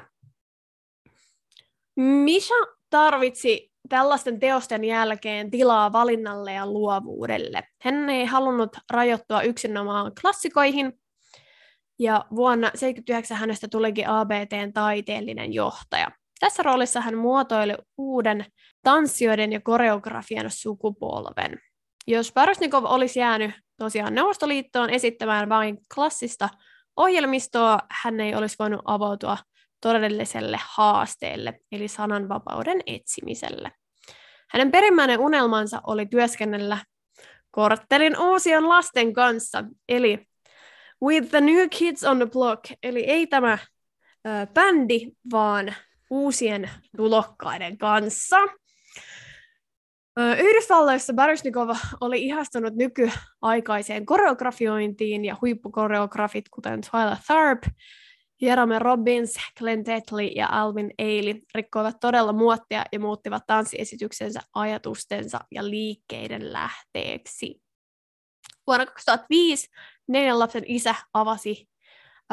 Misha 1.96 2.56
tarvitsi 2.90 3.72
tällaisten 3.90 4.40
teosten 4.40 4.84
jälkeen 4.84 5.52
tilaa 5.52 5.92
valinnalle 5.92 6.54
ja 6.54 6.68
luovuudelle. 6.68 7.64
Hän 7.82 8.10
ei 8.10 8.26
halunnut 8.26 8.78
rajoittua 8.90 9.42
yksinomaan 9.42 10.12
klassikoihin, 10.22 11.00
ja 12.00 12.26
vuonna 12.36 12.68
1979 12.68 13.38
hänestä 13.38 13.68
tulikin 13.68 14.08
ABTn 14.08 14.74
taiteellinen 14.74 15.54
johtaja. 15.54 16.12
Tässä 16.40 16.64
roolissa 16.64 17.02
hän 17.02 17.18
muotoili 17.18 17.74
uuden 17.98 18.46
tanssijoiden 18.84 19.54
ja 19.54 19.62
koreografian 19.62 20.52
sukupolven. 20.52 21.60
Jos 22.08 22.32
Parosnikov 22.32 22.84
olisi 22.86 23.20
jäänyt 23.20 23.52
tosiaan 23.78 24.16
Neuvostoliittoon 24.16 24.90
esittämään 24.90 25.50
vain 25.50 25.78
klassista 25.96 26.50
ohjelmistoa, 26.98 27.80
hän 27.92 28.20
ei 28.20 28.36
olisi 28.36 28.56
voinut 28.60 28.82
avautua 28.86 29.38
todelliselle 29.82 30.60
haasteelle, 30.64 31.60
eli 31.72 31.88
sananvapauden 31.88 32.82
etsimiselle. 32.86 33.72
Hänen 34.50 34.72
perimmäinen 34.72 35.20
unelmansa 35.20 35.82
oli 35.88 36.06
työskennellä 36.06 36.78
korttelin 37.52 38.20
uusien 38.20 38.70
lasten 38.70 39.14
kanssa, 39.14 39.64
eli 39.90 40.28
With 41.04 41.30
the 41.30 41.42
New 41.42 41.70
Kids 41.70 42.04
on 42.04 42.18
the 42.18 42.26
Block, 42.26 42.66
eli 42.84 43.04
ei 43.04 43.28
tämä 43.28 43.54
äh, 43.54 44.48
bändi, 44.54 45.12
vaan 45.32 45.76
uusien 46.10 46.70
tulokkaiden 46.98 47.78
kanssa. 47.78 48.38
Yhdysvalloissa 50.18 51.14
Baryshnikov 51.14 51.70
oli 52.02 52.26
ihastunut 52.26 52.74
nykyaikaiseen 52.76 54.06
koreografiointiin 54.06 55.26
ja 55.26 55.36
huippukoreografit, 55.42 56.50
kuten 56.50 56.82
Twyla 56.82 57.18
Tharp, 57.28 57.64
Jerome 58.42 58.80
Robbins, 58.80 59.36
Glenn 59.60 59.84
Tetley 59.84 60.26
ja 60.26 60.48
Alvin 60.52 60.94
Ailey 61.00 61.42
rikkoivat 61.56 61.96
todella 62.02 62.34
muottia 62.34 62.86
ja 62.92 63.00
muuttivat 63.00 63.44
tanssiesityksensä 63.48 64.40
ajatustensa 64.54 65.40
ja 65.52 65.70
liikkeiden 65.70 66.54
lähteeksi. 66.54 67.62
Vuonna 68.68 68.86
2005 68.86 69.70
neljän 70.08 70.40
lapsen 70.40 70.64
isä 70.66 70.96
avasi 71.14 71.70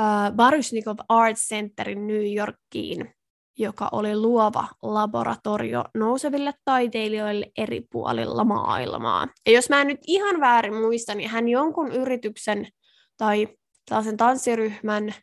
uh, 0.00 0.36
Baryshnikov 0.36 0.96
Art 1.08 1.36
Centerin 1.36 2.06
New 2.06 2.36
Yorkiin, 2.36 3.14
joka 3.58 3.88
oli 3.92 4.16
luova 4.16 4.68
laboratorio 4.82 5.84
nouseville 5.94 6.54
taiteilijoille 6.64 7.50
eri 7.58 7.80
puolilla 7.92 8.44
maailmaa. 8.44 9.28
Ja 9.46 9.52
jos 9.52 9.68
mä 9.68 9.80
en 9.80 9.86
nyt 9.86 10.00
ihan 10.06 10.40
väärin 10.40 10.74
muista, 10.74 11.14
niin 11.14 11.30
hän 11.30 11.48
jonkun 11.48 11.92
yrityksen 11.92 12.68
tai 13.16 13.48
tällaisen 13.88 14.16
tanssiryhmän 14.16 15.14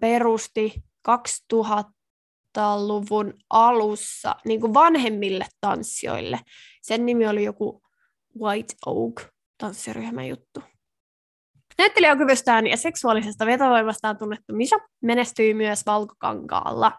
perusti 0.00 0.74
2000-luvun 1.54 3.34
alussa 3.50 4.36
niin 4.44 4.60
kuin 4.60 4.74
vanhemmille 4.74 5.46
tanssijoille. 5.60 6.40
Sen 6.82 7.06
nimi 7.06 7.28
oli 7.28 7.44
joku 7.44 7.82
White 8.40 8.74
Oak 8.86 9.22
tanssiryhmän 9.58 10.28
juttu. 10.28 10.62
Näyttelijäkyvystään 11.78 12.66
ja 12.66 12.76
seksuaalisesta 12.76 13.46
vetovoimastaan 13.46 14.18
tunnettu 14.18 14.54
Misha 14.54 14.76
menestyi 15.00 15.54
myös 15.54 15.86
Valkokankaalla. 15.86 16.92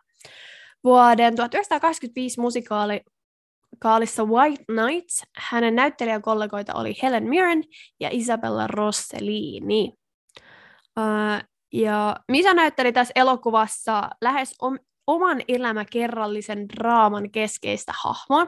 Vuoden 0.83 1.35
1985 1.35 2.39
musikaali 2.41 3.01
Kaalissa 3.79 4.25
White 4.25 4.63
Nights 4.85 5.23
hänen 5.35 5.75
näyttelijäkollegoita 5.75 6.73
oli 6.73 6.95
Helen 7.03 7.29
Mirren 7.29 7.63
ja 7.99 8.09
Isabella 8.11 8.67
Rossellini. 8.67 9.93
Uh, 10.99 11.47
ja 11.73 12.15
Misa 12.27 12.53
näytteli 12.53 12.93
tässä 12.93 13.11
elokuvassa 13.15 14.09
lähes 14.21 14.55
om- 14.61 14.79
oman 15.07 15.41
elämäkerrallisen 15.47 16.69
draaman 16.69 17.31
keskeistä 17.31 17.93
hahmoa, 18.03 18.47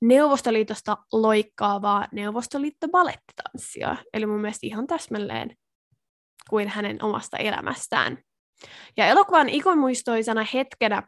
Neuvostoliitosta 0.00 0.96
loikkaavaa 1.12 2.06
Neuvostoliitto-balettitanssia. 2.12 3.96
Eli 4.12 4.26
mun 4.26 4.40
mielestä 4.40 4.66
ihan 4.66 4.86
täsmälleen 4.86 5.56
kuin 6.50 6.68
hänen 6.68 7.04
omasta 7.04 7.36
elämästään. 7.36 8.18
Ja 8.96 9.06
elokuvan 9.06 9.48
ikomuistoisena 9.48 10.46
hetkenä 10.54 11.02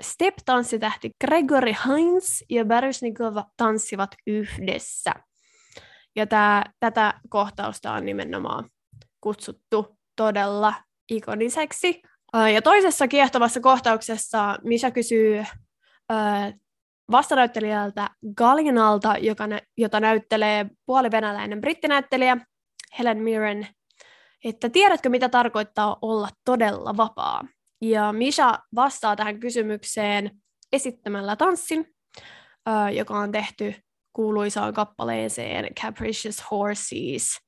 step-tanssitähti 0.00 1.10
Gregory 1.26 1.72
Hines 1.86 2.44
ja 2.48 2.64
Baryshnikov 2.64 3.36
tanssivat 3.56 4.10
yhdessä. 4.26 5.12
Ja 6.16 6.26
tää, 6.26 6.72
tätä 6.80 7.14
kohtausta 7.28 7.92
on 7.92 8.04
nimenomaan 8.04 8.70
kutsuttu 9.20 9.98
todella 10.16 10.74
ikoniseksi. 11.10 12.02
Ja 12.54 12.62
toisessa 12.62 13.08
kiehtovassa 13.08 13.60
kohtauksessa 13.60 14.58
Misha 14.64 14.90
kysyy 14.90 15.44
vastanäyttelijältä 17.10 18.10
Galinalta, 18.36 19.14
joka 19.20 19.46
nä- 19.46 19.60
jota 19.76 20.00
näyttelee 20.00 20.66
puolivenäläinen 20.86 21.60
brittinäyttelijä 21.60 22.36
Helen 22.98 23.22
Mirren, 23.22 23.68
että 24.44 24.70
tiedätkö 24.70 25.08
mitä 25.08 25.28
tarkoittaa 25.28 25.96
olla 26.02 26.28
todella 26.44 26.96
vapaa? 26.96 27.44
Ja 27.80 28.12
Misha 28.12 28.58
vastaa 28.74 29.16
tähän 29.16 29.40
kysymykseen 29.40 30.30
esittämällä 30.72 31.36
tanssin, 31.36 31.94
joka 32.92 33.18
on 33.18 33.32
tehty 33.32 33.74
kuuluisaan 34.12 34.74
kappaleeseen 34.74 35.74
Capricious 35.74 36.50
Horses, 36.50 37.38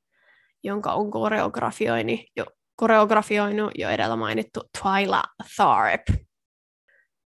jonka 0.65 0.93
on 0.93 1.11
koreografioinut 1.11 2.21
jo, 2.37 2.47
koreografioinut 2.77 3.73
jo 3.79 3.89
edellä 3.89 4.17
mainittu 4.17 4.61
Twyla 4.83 5.23
Tharp. 5.57 6.03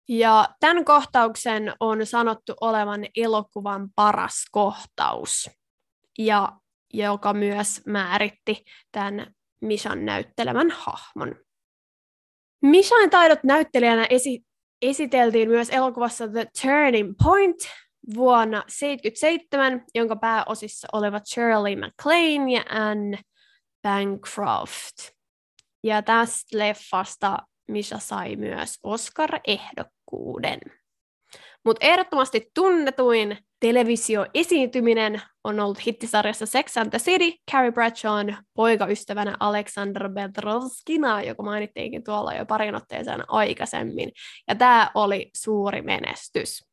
Ja 0.08 0.48
tämän 0.60 0.84
kohtauksen 0.84 1.72
on 1.80 2.06
sanottu 2.06 2.54
olevan 2.60 3.06
elokuvan 3.16 3.88
paras 3.96 4.44
kohtaus, 4.50 5.50
ja 6.18 6.52
joka 6.94 7.32
myös 7.32 7.86
määritti 7.86 8.64
tämän 8.92 9.34
Mishan 9.62 10.04
näyttelemän 10.04 10.70
hahmon. 10.70 11.36
Mishan 12.62 13.10
taidot 13.10 13.44
näyttelijänä 13.44 14.06
esi- 14.10 14.44
esiteltiin 14.82 15.48
myös 15.48 15.70
elokuvassa 15.70 16.28
The 16.28 16.46
Turning 16.62 17.14
Point 17.22 17.58
vuonna 18.14 18.58
1977, 18.58 19.84
jonka 19.94 20.16
pääosissa 20.16 20.88
olivat 20.92 21.26
Shirley 21.26 21.76
MacLaine 21.76 22.52
ja 22.52 22.64
Anne 22.68 23.18
Bancroft. 23.82 24.96
Ja 25.84 26.02
tästä 26.02 26.58
leffasta 26.58 27.38
Misha 27.68 27.98
sai 27.98 28.36
myös 28.36 28.78
Oscar-ehdokkuuden. 28.82 30.60
Mutta 31.64 31.86
ehdottomasti 31.86 32.50
tunnetuin 32.54 33.38
televisioesiintyminen 33.62 35.22
on 35.44 35.60
ollut 35.60 35.86
hittisarjassa 35.86 36.46
Sex 36.46 36.76
and 36.76 36.90
the 36.90 36.98
City, 36.98 37.38
Carrie 37.50 37.72
Bradshawn 37.72 38.36
poikaystävänä 38.54 39.36
Alexander 39.40 40.08
Bedrovskina, 40.08 41.22
joka 41.22 41.42
mainittiinkin 41.42 42.04
tuolla 42.04 42.34
jo 42.34 42.46
parin 42.46 42.74
otteeseen 42.74 43.24
aikaisemmin. 43.28 44.10
Ja 44.48 44.54
tämä 44.54 44.90
oli 44.94 45.30
suuri 45.36 45.82
menestys. 45.82 46.64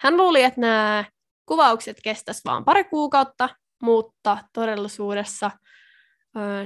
Hän 0.00 0.16
luuli, 0.16 0.42
että 0.42 0.60
nämä 0.60 1.04
kuvaukset 1.46 1.96
kestäisivät 2.04 2.44
vain 2.44 2.64
pari 2.64 2.84
kuukautta, 2.84 3.48
mutta 3.82 4.38
todellisuudessa 4.52 5.50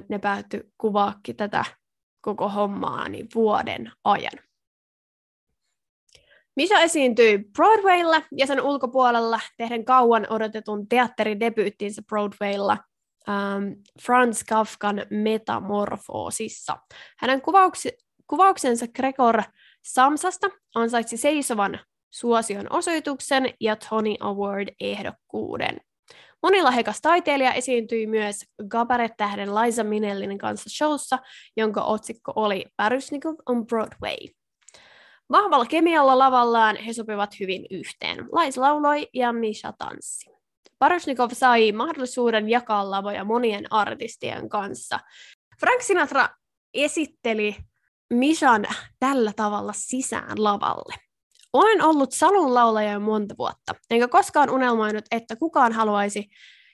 ne 0.08 0.18
päättyi 0.18 0.62
kuvaakin 0.78 1.36
tätä 1.36 1.64
koko 2.20 2.48
hommaani 2.48 3.26
vuoden 3.34 3.92
ajan. 4.04 4.43
Misha 6.56 6.80
esiintyi 6.80 7.38
Broadwaylla 7.52 8.22
ja 8.36 8.46
sen 8.46 8.60
ulkopuolella 8.62 9.40
tehden 9.56 9.84
kauan 9.84 10.26
odotetun 10.30 10.88
teatteridebyyttinsä 10.88 12.02
Broadwaylla 12.02 12.78
um, 13.28 13.82
Franz 14.02 14.42
Kafkan 14.48 15.02
Metamorfoosissa. 15.10 16.76
Hänen 17.18 17.42
kuvauksi, 17.42 17.92
kuvauksensa 18.26 18.86
Gregor 18.88 19.42
Samsasta 19.82 20.48
ansaitsi 20.74 21.16
seisovan 21.16 21.80
suosion 22.10 22.66
osoituksen 22.72 23.54
ja 23.60 23.76
Tony 23.76 24.14
Award-ehdokkuuden. 24.20 25.80
Moni 26.42 26.62
lahjakas 26.62 27.00
taiteilija 27.00 27.52
esiintyi 27.52 28.06
myös 28.06 28.36
Gabaret-tähden 28.68 29.54
Liza 29.54 29.84
Minnellin 29.84 30.38
kanssa 30.38 30.70
showssa, 30.70 31.18
jonka 31.56 31.82
otsikko 31.82 32.32
oli 32.36 32.66
Parysnikov 32.76 33.34
on 33.46 33.66
Broadway. 33.66 34.16
Vahvalla 35.32 35.66
kemialla 35.66 36.18
lavallaan 36.18 36.76
he 36.76 36.92
sopivat 36.92 37.40
hyvin 37.40 37.66
yhteen. 37.70 38.28
Lais 38.32 38.56
lauloi 38.56 39.08
ja 39.14 39.32
Misha 39.32 39.72
tanssi. 39.78 40.30
Parysnikov 40.78 41.30
sai 41.32 41.72
mahdollisuuden 41.72 42.48
jakaa 42.48 42.90
lavoja 42.90 43.24
monien 43.24 43.72
artistien 43.72 44.48
kanssa. 44.48 45.00
Frank 45.60 45.82
Sinatra 45.82 46.28
esitteli 46.74 47.56
Mishan 48.10 48.66
tällä 48.98 49.32
tavalla 49.36 49.72
sisään 49.76 50.44
lavalle. 50.44 50.94
Olen 51.52 51.82
ollut 51.82 52.12
salun 52.12 52.54
laulaja 52.54 52.92
jo 52.92 53.00
monta 53.00 53.34
vuotta, 53.38 53.74
enkä 53.90 54.08
koskaan 54.08 54.50
unelmoinut, 54.50 55.04
että 55.10 55.36
kukaan 55.36 55.72
haluaisi 55.72 56.28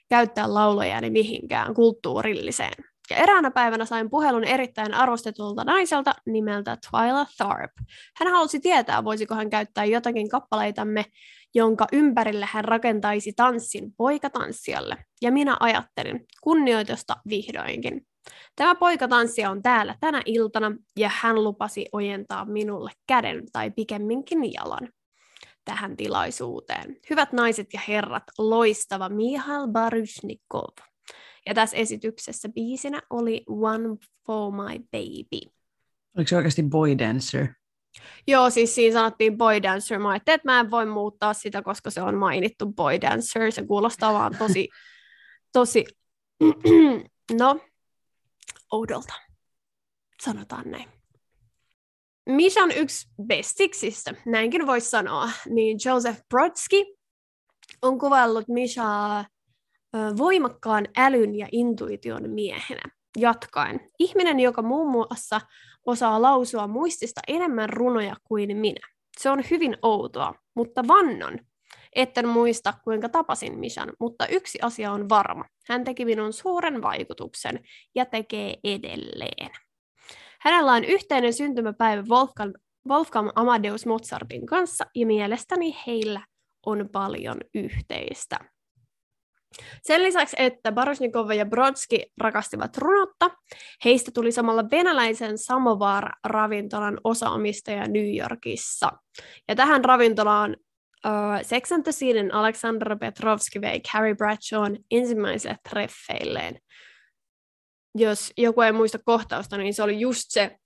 käyttää 0.09 0.53
laulojani 0.53 1.09
mihinkään 1.09 1.73
kulttuurilliseen. 1.73 2.90
Ja 3.09 3.17
eräänä 3.17 3.51
päivänä 3.51 3.85
sain 3.85 4.09
puhelun 4.09 4.43
erittäin 4.43 4.93
arvostetulta 4.93 5.63
naiselta 5.63 6.13
nimeltä 6.25 6.77
Twyla 6.89 7.25
Tharp. 7.37 7.71
Hän 8.15 8.31
halusi 8.31 8.59
tietää, 8.59 9.03
voisiko 9.03 9.35
hän 9.35 9.49
käyttää 9.49 9.85
jotakin 9.85 10.29
kappaleitamme, 10.29 11.05
jonka 11.55 11.87
ympärille 11.91 12.47
hän 12.51 12.65
rakentaisi 12.65 13.33
tanssin 13.35 13.93
poikatanssijalle. 13.97 15.05
Ja 15.21 15.31
minä 15.31 15.57
ajattelin, 15.59 16.25
kunnioitusta 16.41 17.15
vihdoinkin. 17.29 18.07
Tämä 18.55 18.75
poikatanssija 18.75 19.51
on 19.51 19.61
täällä 19.61 19.95
tänä 19.99 20.21
iltana 20.25 20.71
ja 20.99 21.11
hän 21.13 21.43
lupasi 21.43 21.85
ojentaa 21.91 22.45
minulle 22.45 22.91
käden 23.07 23.43
tai 23.51 23.71
pikemminkin 23.71 24.53
jalan 24.53 24.89
tähän 25.65 25.97
tilaisuuteen. 25.97 26.97
Hyvät 27.09 27.33
naiset 27.33 27.67
ja 27.73 27.79
herrat, 27.87 28.23
loistava 28.37 29.09
Mihail 29.09 29.67
Baryshnikov. 29.67 30.90
Ja 31.45 31.53
tässä 31.53 31.77
esityksessä 31.77 32.49
biisinä 32.49 33.01
oli 33.09 33.43
One 33.47 33.97
for 34.25 34.51
my 34.51 34.79
baby. 34.79 35.51
Oliko 36.17 36.27
se 36.27 36.35
oikeasti 36.35 36.63
boy 36.63 36.97
dancer? 36.97 37.47
Joo, 38.27 38.49
siis 38.49 38.75
siinä 38.75 38.93
sanottiin 38.93 39.37
boy 39.37 39.63
dancer. 39.63 39.99
Mä 39.99 40.09
ajattelin, 40.09 40.35
että 40.35 40.51
mä 40.51 40.59
en 40.59 40.71
voi 40.71 40.85
muuttaa 40.85 41.33
sitä, 41.33 41.61
koska 41.61 41.89
se 41.89 42.01
on 42.01 42.15
mainittu 42.15 42.73
boy 42.73 43.01
dancer. 43.01 43.51
Se 43.51 43.65
kuulostaa 43.65 44.13
vaan 44.13 44.35
tosi, 44.37 44.69
tosi, 45.53 45.85
no, 47.39 47.59
oudolta. 48.71 49.13
Sanotaan 50.23 50.71
näin. 50.71 50.89
Mishan 52.29 52.71
yksi 52.71 53.07
bestiksistä, 53.23 54.13
näinkin 54.25 54.67
voisi 54.67 54.89
sanoa, 54.89 55.29
niin 55.49 55.77
Joseph 55.85 56.21
Brodsky 56.29 56.85
on 57.81 57.99
kuvaillut 57.99 58.47
Mishaa 58.47 59.25
voimakkaan 60.17 60.87
älyn 60.97 61.35
ja 61.35 61.47
intuition 61.51 62.29
miehenä. 62.29 62.81
Jatkaen, 63.17 63.79
ihminen, 63.99 64.39
joka 64.39 64.61
muun 64.61 64.91
muassa 64.91 65.41
osaa 65.85 66.21
lausua 66.21 66.67
muistista 66.67 67.21
enemmän 67.27 67.69
runoja 67.69 68.15
kuin 68.23 68.57
minä. 68.57 68.87
Se 69.19 69.29
on 69.29 69.43
hyvin 69.51 69.77
outoa, 69.81 70.33
mutta 70.55 70.87
vannon, 70.87 71.39
etten 71.95 72.27
muista 72.27 72.73
kuinka 72.83 73.09
tapasin 73.09 73.59
Mishan, 73.59 73.93
mutta 73.99 74.27
yksi 74.27 74.59
asia 74.61 74.91
on 74.91 75.09
varma. 75.09 75.45
Hän 75.69 75.83
teki 75.83 76.05
minun 76.05 76.33
suuren 76.33 76.81
vaikutuksen 76.81 77.59
ja 77.95 78.05
tekee 78.05 78.57
edelleen. 78.63 79.51
Hänellä 80.39 80.71
on 80.71 80.83
yhteinen 80.83 81.33
syntymäpäivä 81.33 82.03
Wolfgang, 82.09 82.53
Wolfgang 82.87 83.29
Amadeus 83.35 83.85
Mozartin 83.85 84.45
kanssa 84.45 84.85
ja 84.95 85.05
mielestäni 85.05 85.77
heillä 85.87 86.25
on 86.65 86.89
paljon 86.91 87.37
yhteistä. 87.53 88.39
Sen 89.81 90.03
lisäksi, 90.03 90.35
että 90.39 90.71
Barosnikova 90.71 91.33
ja 91.33 91.45
Brodski 91.45 92.05
rakastivat 92.21 92.77
runotta, 92.77 93.29
heistä 93.85 94.11
tuli 94.13 94.31
samalla 94.31 94.63
venäläisen 94.71 95.37
Samovar-ravintolan 95.37 96.99
osaomistaja 97.03 97.87
New 97.87 98.17
Yorkissa. 98.19 98.91
Ja 99.47 99.55
tähän 99.55 99.85
ravintolaan 99.85 100.57
uh, 101.05 101.11
Sex 101.41 101.71
Alexander 102.33 102.97
Petrovski 102.99 103.61
vei 103.61 103.79
Carrie 103.79 104.15
Bradshawn 104.15 104.77
ensimmäiselle 104.91 105.57
treffeilleen. 105.69 106.59
Jos 107.95 108.33
joku 108.37 108.61
ei 108.61 108.71
muista 108.71 108.99
kohtausta, 109.05 109.57
niin 109.57 109.73
se 109.73 109.83
oli 109.83 109.99
just 109.99 110.25
se 110.27 110.57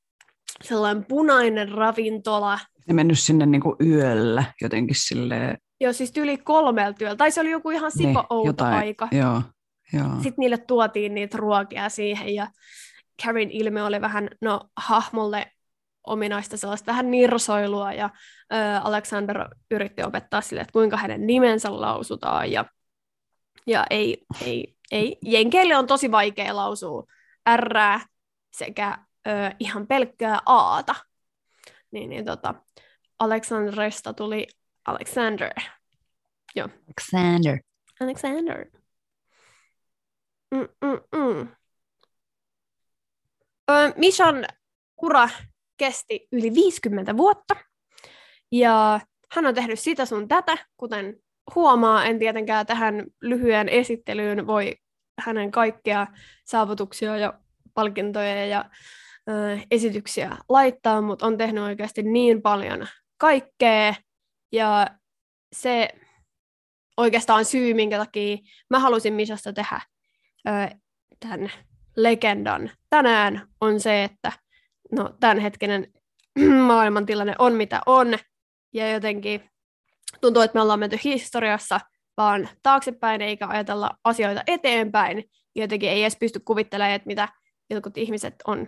sellainen 0.63 1.05
punainen 1.05 1.71
ravintola. 1.71 2.59
Ne 2.87 2.93
mennyt 2.93 3.19
sinne 3.19 3.45
niinku 3.45 3.75
yöllä 3.85 4.43
jotenkin 4.61 4.95
silleen 4.99 5.57
Joo, 5.79 5.93
siis 5.93 6.17
yli 6.17 6.37
kolmelta 6.37 6.97
yöllä. 7.03 7.15
Tai 7.15 7.31
se 7.31 7.41
oli 7.41 7.51
joku 7.51 7.69
ihan 7.69 7.91
niin, 7.95 8.09
sipo-outo 8.09 8.65
niin, 8.65 8.75
aika. 8.75 9.07
Joo, 9.11 9.41
joo. 9.93 10.15
Sitten 10.15 10.33
niille 10.37 10.57
tuotiin 10.57 11.15
niitä 11.15 11.37
ruokia 11.37 11.89
siihen 11.89 12.35
ja 12.35 12.47
Karin 13.25 13.51
ilme 13.51 13.83
oli 13.83 14.01
vähän, 14.01 14.29
no 14.41 14.69
hahmolle 14.77 15.51
ominaista 16.07 16.57
sellaista 16.57 16.91
vähän 16.91 17.11
nirsoilua 17.11 17.93
ja 17.93 18.09
ö, 18.53 18.55
Alexander 18.83 19.47
yritti 19.71 20.03
opettaa 20.03 20.41
sille, 20.41 20.61
että 20.61 20.73
kuinka 20.73 20.97
hänen 20.97 21.27
nimensä 21.27 21.81
lausutaan 21.81 22.51
ja, 22.51 22.65
ja 23.67 23.85
ei, 23.89 24.25
ei, 24.45 24.75
ei. 24.91 25.17
Jenkeille 25.21 25.77
on 25.77 25.87
tosi 25.87 26.11
vaikea 26.11 26.55
lausua 26.55 27.03
R 27.57 27.99
sekä 28.51 28.97
ö, 29.27 29.31
ihan 29.59 29.87
pelkkää 29.87 30.39
Aata. 30.45 30.95
Niin, 31.91 32.09
niin 32.09 32.25
tota, 32.25 32.55
Alexandresta 33.19 34.13
tuli 34.13 34.47
Alexander. 34.85 35.51
Joo. 36.55 36.69
Alexander. 36.87 37.59
Alexander. 38.01 38.65
Mm-mm-mm. 40.51 41.47
Mishan 43.95 44.45
ura 45.01 45.29
kesti 45.77 46.27
yli 46.31 46.53
50 46.53 47.17
vuotta, 47.17 47.55
ja 48.51 48.99
hän 49.31 49.45
on 49.45 49.55
tehnyt 49.55 49.79
sitä 49.79 50.05
sun 50.05 50.27
tätä, 50.27 50.57
kuten 50.77 51.15
huomaa, 51.55 52.05
en 52.05 52.19
tietenkään 52.19 52.65
tähän 52.65 53.05
lyhyen 53.21 53.69
esittelyyn 53.69 54.47
voi 54.47 54.75
hänen 55.19 55.51
kaikkia 55.51 56.07
saavutuksia 56.45 57.17
ja 57.17 57.33
palkintoja 57.73 58.45
ja 58.45 58.65
ö, 59.29 59.57
esityksiä 59.71 60.37
laittaa, 60.49 61.01
mutta 61.01 61.25
on 61.25 61.37
tehnyt 61.37 61.63
oikeasti 61.63 62.03
niin 62.03 62.41
paljon 62.41 62.87
kaikkea, 63.17 63.93
ja 64.51 64.87
se 65.53 65.89
oikeastaan 66.97 67.45
syy, 67.45 67.73
minkä 67.73 67.97
takia 67.97 68.37
mä 68.69 68.79
halusin 68.79 69.13
Misasta 69.13 69.53
tehdä 69.53 69.81
ö, 70.47 70.75
tämän 71.19 71.51
legendan 71.95 72.71
tänään, 72.89 73.47
on 73.61 73.79
se, 73.79 74.03
että 74.03 74.31
no, 74.91 75.15
tämänhetkinen 75.19 75.93
maailmantilanne 76.67 77.35
on 77.39 77.53
mitä 77.53 77.81
on, 77.85 78.17
ja 78.73 78.91
jotenkin 78.91 79.49
tuntuu, 80.21 80.41
että 80.41 80.57
me 80.57 80.61
ollaan 80.61 80.79
menty 80.79 80.99
historiassa 81.03 81.79
vaan 82.17 82.49
taaksepäin, 82.63 83.21
eikä 83.21 83.47
ajatella 83.47 83.91
asioita 84.03 84.43
eteenpäin, 84.47 85.23
jotenkin 85.55 85.89
ei 85.89 86.01
edes 86.01 86.17
pysty 86.19 86.39
kuvittelemaan, 86.39 86.95
että 86.95 87.07
mitä 87.07 87.29
jotkut 87.69 87.97
ihmiset 87.97 88.35
on 88.47 88.67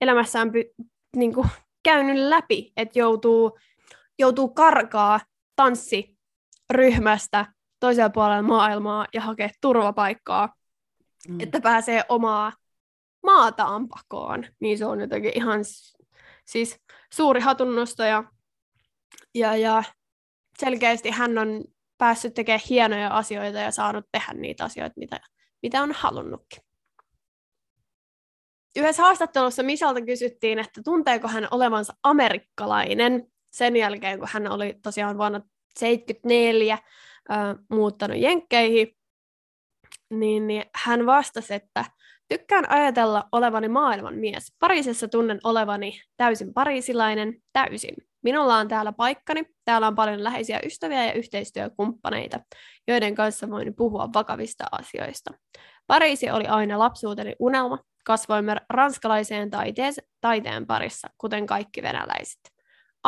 elämässään 0.00 0.48
py- 0.48 0.84
niin 1.16 1.34
kuin, 1.34 1.48
käynyt 1.82 2.16
läpi, 2.16 2.72
että 2.76 2.98
joutuu 2.98 3.58
joutuu 4.18 4.48
karkaa 4.48 5.20
tanssiryhmästä 5.56 7.46
toisella 7.80 8.10
puolella 8.10 8.42
maailmaa 8.42 9.06
ja 9.14 9.20
hakea 9.20 9.48
turvapaikkaa, 9.60 10.54
mm. 11.28 11.40
että 11.40 11.60
pääsee 11.60 12.04
omaa 12.08 12.52
maataan 13.22 13.88
pakoon. 13.88 14.44
Niin 14.60 14.78
se 14.78 14.86
on 14.86 15.00
jotenkin 15.00 15.32
ihan 15.34 15.60
siis 16.44 16.80
suuri 17.12 17.40
hatunnosto 17.40 18.02
ja, 18.02 18.24
ja, 19.34 19.56
ja 19.56 19.82
selkeästi 20.58 21.10
hän 21.10 21.38
on 21.38 21.64
päässyt 21.98 22.34
tekemään 22.34 22.60
hienoja 22.70 23.16
asioita 23.16 23.58
ja 23.58 23.70
saanut 23.70 24.04
tehdä 24.12 24.32
niitä 24.32 24.64
asioita, 24.64 24.94
mitä, 24.96 25.20
mitä 25.62 25.82
on 25.82 25.92
halunnutkin. 25.92 26.62
Yhdessä 28.76 29.02
haastattelussa 29.02 29.62
Misalta 29.62 30.00
kysyttiin, 30.00 30.58
että 30.58 30.80
tunteeko 30.84 31.28
hän 31.28 31.48
olevansa 31.50 31.92
amerikkalainen, 32.02 33.26
sen 33.58 33.76
jälkeen, 33.76 34.18
kun 34.18 34.28
hän 34.32 34.50
oli 34.50 34.78
tosiaan 34.82 35.18
vuonna 35.18 35.40
1974 35.40 36.78
äh, 37.30 37.38
muuttanut 37.70 38.16
Jenkkeihin, 38.16 38.96
niin, 40.10 40.46
niin 40.46 40.64
hän 40.74 41.06
vastasi, 41.06 41.54
että 41.54 41.84
tykkään 42.28 42.70
ajatella 42.70 43.28
olevani 43.32 43.68
maailman 43.68 44.14
mies. 44.14 44.52
Pariisissa 44.58 45.08
tunnen 45.08 45.40
olevani 45.44 46.00
täysin 46.16 46.54
pariisilainen, 46.54 47.34
täysin. 47.52 47.94
Minulla 48.22 48.56
on 48.56 48.68
täällä 48.68 48.92
paikkani, 48.92 49.44
täällä 49.64 49.86
on 49.86 49.94
paljon 49.94 50.24
läheisiä 50.24 50.60
ystäviä 50.64 51.06
ja 51.06 51.12
yhteistyökumppaneita, 51.12 52.40
joiden 52.88 53.14
kanssa 53.14 53.50
voin 53.50 53.74
puhua 53.74 54.08
vakavista 54.14 54.64
asioista. 54.72 55.30
Pariisi 55.86 56.30
oli 56.30 56.46
aina 56.46 56.78
lapsuuteni 56.78 57.34
unelma, 57.38 57.78
kasvoimme 58.04 58.56
ranskalaiseen 58.70 59.50
taiteen 60.20 60.66
parissa, 60.66 61.08
kuten 61.18 61.46
kaikki 61.46 61.82
venäläiset. 61.82 62.57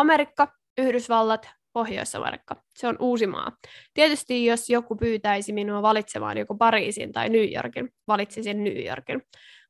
Amerikka, 0.00 0.48
Yhdysvallat, 0.78 1.48
Pohjois-Amerikka. 1.72 2.56
Se 2.74 2.88
on 2.88 2.96
uusi 3.00 3.26
maa. 3.26 3.52
Tietysti 3.94 4.44
jos 4.44 4.70
joku 4.70 4.96
pyytäisi 4.96 5.52
minua 5.52 5.82
valitsemaan 5.82 6.38
joko 6.38 6.54
Pariisin 6.54 7.12
tai 7.12 7.28
New 7.28 7.52
Yorkin, 7.54 7.88
valitsisin 8.06 8.64
New 8.64 8.86
Yorkin. 8.86 9.22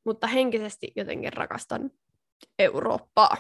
Mutta 0.05 0.27
henkisesti 0.27 0.93
jotenkin 0.97 1.33
rakastan 1.33 1.91
Eurooppaa. 2.59 3.37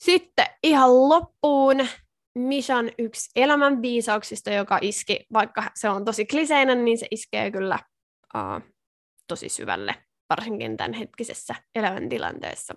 Sitten 0.00 0.46
ihan 0.62 1.08
loppuun 1.08 1.88
Mishan 2.34 2.90
yksi 2.98 3.30
elämän 3.36 3.82
viisauksista, 3.82 4.50
joka 4.50 4.78
iski, 4.82 5.26
vaikka 5.32 5.70
se 5.74 5.88
on 5.88 6.04
tosi 6.04 6.26
kliseinen, 6.26 6.84
niin 6.84 6.98
se 6.98 7.06
iskee 7.10 7.50
kyllä 7.50 7.78
uh, 8.34 8.72
tosi 9.26 9.48
syvälle, 9.48 9.94
varsinkin 10.30 10.76
tämän 10.76 10.92
hetkisessä 10.92 11.54
elämäntilanteessa. 11.74 12.74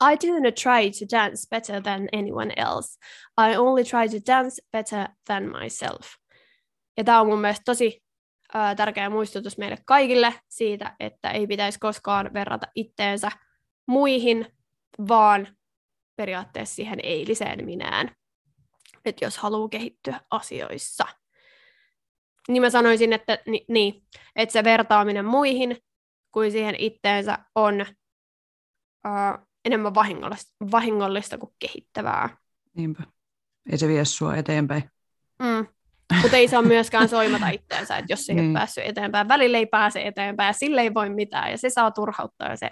I 0.00 0.14
didn't 0.14 0.54
try 0.62 0.90
to 0.90 1.16
dance 1.16 1.46
better 1.50 1.82
than 1.82 2.08
anyone 2.12 2.52
else. 2.56 2.98
I 3.40 3.56
only 3.56 3.84
try 3.84 4.08
to 4.08 4.32
dance 4.32 4.62
better 4.72 5.08
than 5.26 5.42
myself. 5.42 6.06
Ja 6.96 7.04
tämä 7.04 7.20
on 7.20 7.26
mun 7.26 7.40
mielestä 7.40 7.62
tosi 7.64 8.02
ää, 8.54 8.74
tärkeä 8.74 9.10
muistutus 9.10 9.58
meille 9.58 9.76
kaikille 9.86 10.34
siitä, 10.48 10.96
että 11.00 11.30
ei 11.30 11.46
pitäisi 11.46 11.78
koskaan 11.78 12.30
verrata 12.34 12.66
itteensä 12.74 13.30
muihin, 13.86 14.46
vaan 15.08 15.56
periaatteessa 16.16 16.74
siihen 16.74 17.00
eiliseen 17.02 17.64
minään, 17.64 18.10
että 19.04 19.24
jos 19.24 19.38
haluaa 19.38 19.68
kehittyä 19.68 20.20
asioissa. 20.30 21.04
Niin 22.48 22.62
mä 22.62 22.70
sanoisin, 22.70 23.12
että, 23.12 23.38
ni, 23.46 23.64
niin, 23.68 24.02
että 24.36 24.52
se 24.52 24.64
vertaaminen 24.64 25.24
muihin 25.24 25.76
kuin 26.32 26.52
siihen 26.52 26.74
itteensä 26.78 27.38
on 27.54 27.86
ää, 29.04 29.47
enemmän 29.64 29.94
vahingollista, 29.94 30.52
vahingollista 30.70 31.38
kuin 31.38 31.52
kehittävää. 31.58 32.36
Niinpä. 32.76 33.02
Ei 33.70 33.78
se 33.78 33.88
vie 33.88 34.04
sua 34.04 34.36
eteenpäin. 34.36 34.90
Mm. 35.38 35.66
Mutta 36.22 36.36
ei 36.36 36.48
saa 36.48 36.62
myöskään 36.62 37.08
soimata 37.08 37.48
itteensä, 37.48 37.96
että 37.96 38.12
jos 38.12 38.28
ei 38.28 38.34
niin. 38.34 38.46
ole 38.46 38.54
päässyt 38.54 38.84
eteenpäin, 38.86 39.28
välillä 39.28 39.58
ei 39.58 39.66
pääse 39.66 40.02
eteenpäin 40.06 40.46
ja 40.46 40.52
sille 40.52 40.80
ei 40.80 40.94
voi 40.94 41.10
mitään 41.10 41.50
ja 41.50 41.58
se 41.58 41.70
saa 41.70 41.90
turhauttaa 41.90 42.48
ja 42.48 42.56
se, 42.56 42.70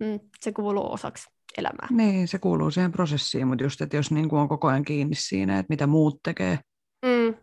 mm, 0.00 0.20
se 0.40 0.52
kuuluu 0.52 0.92
osaksi 0.92 1.30
elämää. 1.58 1.88
Niin, 1.90 2.28
se 2.28 2.38
kuuluu 2.38 2.70
siihen 2.70 2.92
prosessiin, 2.92 3.46
mutta 3.46 3.64
just, 3.64 3.80
että 3.80 3.96
jos 3.96 4.10
niin 4.10 4.28
kuin 4.28 4.40
on 4.40 4.48
koko 4.48 4.68
ajan 4.68 4.84
kiinni 4.84 5.14
siinä, 5.14 5.58
että 5.58 5.70
mitä 5.70 5.86
muut 5.86 6.22
tekee. 6.22 6.58
Mm. 7.04 7.34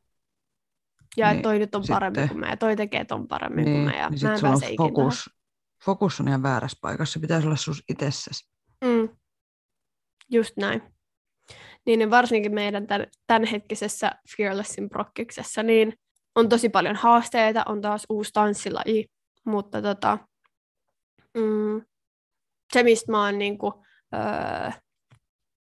Ja 1.17 1.27
niin, 1.27 1.35
että 1.35 1.43
toi 1.43 1.59
nyt 1.59 1.75
on 1.75 1.83
sitten, 1.83 1.95
paremmin 1.95 2.27
kuin 2.29 2.39
mä 2.39 2.49
ja 2.49 2.57
toi 2.57 2.75
tekee 2.75 3.05
ton 3.05 3.27
paremmin 3.27 3.65
niin, 3.65 3.75
kuin 3.75 3.85
mä 3.85 4.01
ja 4.01 4.09
niin 4.09 4.23
mä 4.23 4.33
en 4.33 4.41
pääse 4.41 4.73
fokus, 4.77 5.29
fokus 5.85 6.19
on 6.19 6.27
ihan 6.27 6.43
väärässä 6.43 6.77
paikassa, 6.81 7.13
se 7.13 7.19
pitäisi 7.19 7.47
olla 7.47 7.55
sus 7.55 7.83
itsessäsi. 7.89 8.49
Just 10.31 10.57
näin. 10.57 10.81
Niin, 11.85 11.99
niin 11.99 12.09
varsinkin 12.09 12.53
meidän 12.53 12.87
tämän, 12.87 13.07
tämänhetkisessä 13.27 14.11
Fearlessin 14.37 14.89
prokkiksessa, 14.89 15.63
niin 15.63 15.93
on 16.35 16.49
tosi 16.49 16.69
paljon 16.69 16.95
haasteita, 16.95 17.63
on 17.65 17.81
taas 17.81 18.05
uusi 18.09 18.31
tanssilaji, 18.33 19.05
mutta 19.45 19.81
tota, 19.81 20.17
mm, 21.37 21.81
se, 22.73 22.83
mistä 22.83 23.11
mä 23.11 23.25
oon 23.25 23.39
niin 23.39 23.57
kuin, 23.57 23.73
öö, 24.13 24.71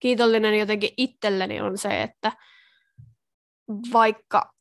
kiitollinen 0.01 0.59
jotenkin 0.59 0.91
itselleni 0.97 1.61
on 1.61 1.79
se, 1.79 2.03
että 2.03 2.33
vaikka 3.93 4.53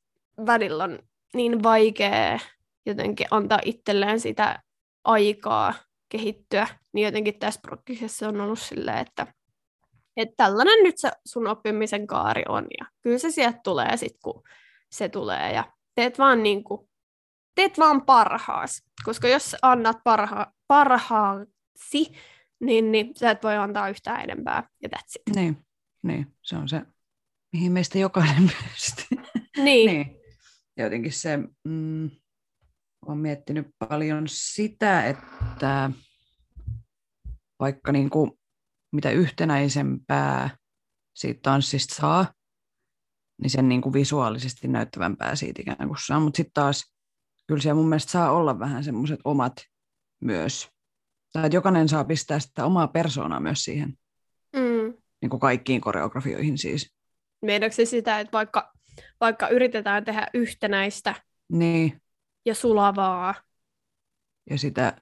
välillä 0.45 0.83
on 0.83 0.99
niin 1.33 1.63
vaikea 1.63 2.39
jotenkin 2.85 3.27
antaa 3.31 3.59
itselleen 3.65 4.19
sitä 4.19 4.59
aikaa 5.03 5.73
kehittyä, 6.09 6.67
niin 6.93 7.05
jotenkin 7.05 7.39
tässä 7.39 7.61
prokkisessa 7.61 8.27
on 8.27 8.41
ollut 8.41 8.59
silleen, 8.59 8.97
että 8.97 9.27
että 10.17 10.33
tällainen 10.37 10.83
nyt 10.83 10.97
se 10.97 11.11
sun 11.25 11.47
oppimisen 11.47 12.07
kaari 12.07 12.43
on 12.47 12.67
ja 12.79 12.85
kyllä 13.01 13.17
se 13.17 13.31
sieltä 13.31 13.59
tulee 13.63 13.97
sitten, 13.97 14.19
kun 14.23 14.43
se 14.91 15.09
tulee 15.09 15.53
ja 15.53 15.71
teet 15.95 16.19
vaan, 16.19 16.43
niin 16.43 16.63
kuin, 16.63 16.89
teet 17.55 17.79
vaan 17.79 18.05
parhaas, 18.05 18.83
koska 19.03 19.27
jos 19.27 19.55
annat 19.61 19.97
parha, 20.03 20.53
parhaasi, 20.67 22.11
niin, 22.59 22.91
niin 22.91 23.15
sä 23.15 23.31
et 23.31 23.43
voi 23.43 23.55
antaa 23.57 23.89
yhtään 23.89 24.21
enempää 24.21 24.69
ja 24.83 24.89
that's 24.95 25.21
it. 25.27 25.35
Niin, 25.35 25.57
niin, 26.03 26.35
se 26.43 26.55
on 26.55 26.69
se, 26.69 26.81
mihin 27.53 27.71
meistä 27.71 27.97
jokainen 27.97 28.51
pystyy. 28.73 29.17
Niin. 29.57 29.91
niin. 29.91 30.17
Jotenkin 30.77 31.13
se, 31.13 31.37
mm, 31.63 32.11
olen 33.05 33.17
miettinyt 33.17 33.67
paljon 33.89 34.23
sitä, 34.27 35.05
että 35.05 35.91
vaikka 37.59 37.91
niin 37.91 38.09
kuin 38.09 38.31
mitä 38.97 39.11
yhtenäisempää 39.11 40.57
siitä 41.13 41.39
tanssista 41.43 41.95
saa, 41.95 42.33
niin 43.41 43.49
sen 43.49 43.69
niin 43.69 43.81
kuin 43.81 43.93
visuaalisesti 43.93 44.67
näyttävämpää 44.67 45.35
siitä 45.35 45.61
ikään 45.61 45.87
kuin 45.87 45.97
saa. 46.05 46.19
Mutta 46.19 46.37
sitten 46.37 46.53
taas 46.53 46.93
kyllä 47.47 47.61
siellä 47.61 47.75
mun 47.75 47.89
mielestä 47.89 48.11
saa 48.11 48.31
olla 48.31 48.59
vähän 48.59 48.83
semmoiset 48.83 49.19
omat 49.23 49.53
myös. 50.21 50.69
Tai 51.33 51.45
että 51.45 51.57
jokainen 51.57 51.89
saa 51.89 52.03
pistää 52.03 52.39
sitä 52.39 52.65
omaa 52.65 52.87
persoonaa 52.87 53.39
myös 53.39 53.63
siihen. 53.63 53.93
Mm. 54.55 54.93
Niin 55.21 55.29
kuin 55.29 55.39
kaikkiin 55.39 55.81
koreografioihin 55.81 56.57
siis. 56.57 56.93
Meidänkö 57.41 57.75
se 57.75 57.85
sitä, 57.85 58.19
että 58.19 58.31
vaikka, 58.31 58.73
vaikka 59.19 59.49
yritetään 59.49 60.05
tehdä 60.05 60.27
yhtenäistä 60.33 61.15
niin. 61.51 62.01
ja 62.45 62.55
sulavaa. 62.55 63.35
Ja 64.49 64.57
sitä 64.57 65.01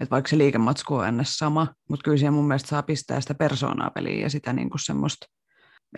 että 0.00 0.10
vaikka 0.10 0.28
se 0.28 0.38
liikematsku 0.38 0.94
on 0.94 1.08
ennessä 1.08 1.36
sama, 1.36 1.74
mutta 1.88 2.04
kyllä 2.04 2.16
siihen 2.16 2.32
mun 2.32 2.48
mielestä 2.48 2.68
saa 2.68 2.82
pistää 2.82 3.20
sitä 3.20 3.34
persoonaa 3.34 3.90
peliin 3.90 4.20
ja 4.20 4.30
sitä 4.30 4.52
niin 4.52 4.70
kuin 4.70 4.80
semmoista, 4.80 5.26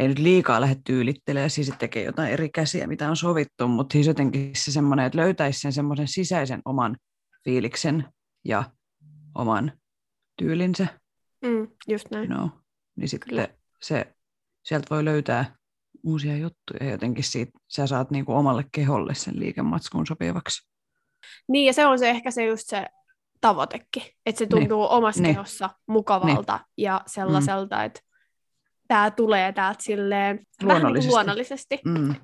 ei 0.00 0.08
nyt 0.08 0.18
liikaa 0.18 0.60
lähde 0.60 0.76
tyylittelemään, 0.86 1.50
siis 1.50 1.72
tekee 1.78 2.04
jotain 2.04 2.32
eri 2.32 2.48
käsiä, 2.48 2.86
mitä 2.86 3.10
on 3.10 3.16
sovittu, 3.16 3.68
mutta 3.68 3.92
siis 3.92 4.06
jotenkin 4.06 4.50
se 4.56 4.72
semmoinen, 4.72 5.06
että 5.06 5.18
löytäisi 5.18 5.60
sen 5.60 5.72
semmoisen 5.72 6.08
sisäisen 6.08 6.62
oman 6.64 6.96
fiiliksen 7.44 8.04
ja 8.44 8.64
oman 9.34 9.72
tyylinsä. 10.38 10.86
Mm, 11.44 11.68
just 11.88 12.10
näin. 12.10 12.30
No, 12.30 12.50
niin 12.96 13.08
sitten 13.08 13.48
se, 13.82 14.14
sieltä 14.62 14.86
voi 14.90 15.04
löytää 15.04 15.56
uusia 16.04 16.36
juttuja 16.36 16.90
jotenkin 16.90 17.24
siitä, 17.24 17.52
sä 17.68 17.86
saat 17.86 18.10
niin 18.10 18.24
kuin 18.24 18.36
omalle 18.36 18.64
keholle 18.72 19.14
sen 19.14 19.40
liikematskun 19.40 20.06
sopivaksi. 20.06 20.68
Niin, 21.48 21.66
ja 21.66 21.72
se 21.72 21.86
on 21.86 21.98
se 21.98 22.10
ehkä 22.10 22.30
se 22.30 22.46
just 22.46 22.62
se 22.66 22.86
tavoitekin. 23.42 24.02
Että 24.26 24.38
se 24.38 24.46
tuntuu 24.46 24.82
niin. 24.82 24.90
omassa 24.90 25.22
niin. 25.22 25.34
kehossa 25.34 25.70
mukavalta 25.86 26.56
niin. 26.56 26.84
ja 26.84 27.00
sellaiselta, 27.06 27.76
mm. 27.76 27.84
että 27.84 28.00
tämä 28.88 29.10
tulee 29.10 29.52
täältä 29.52 29.82
silleen 29.82 30.46
luonnollisesti. 30.62 31.12
Vähän 31.12 31.26
luonnollisesti. 31.26 31.80
Mm. 31.84 32.14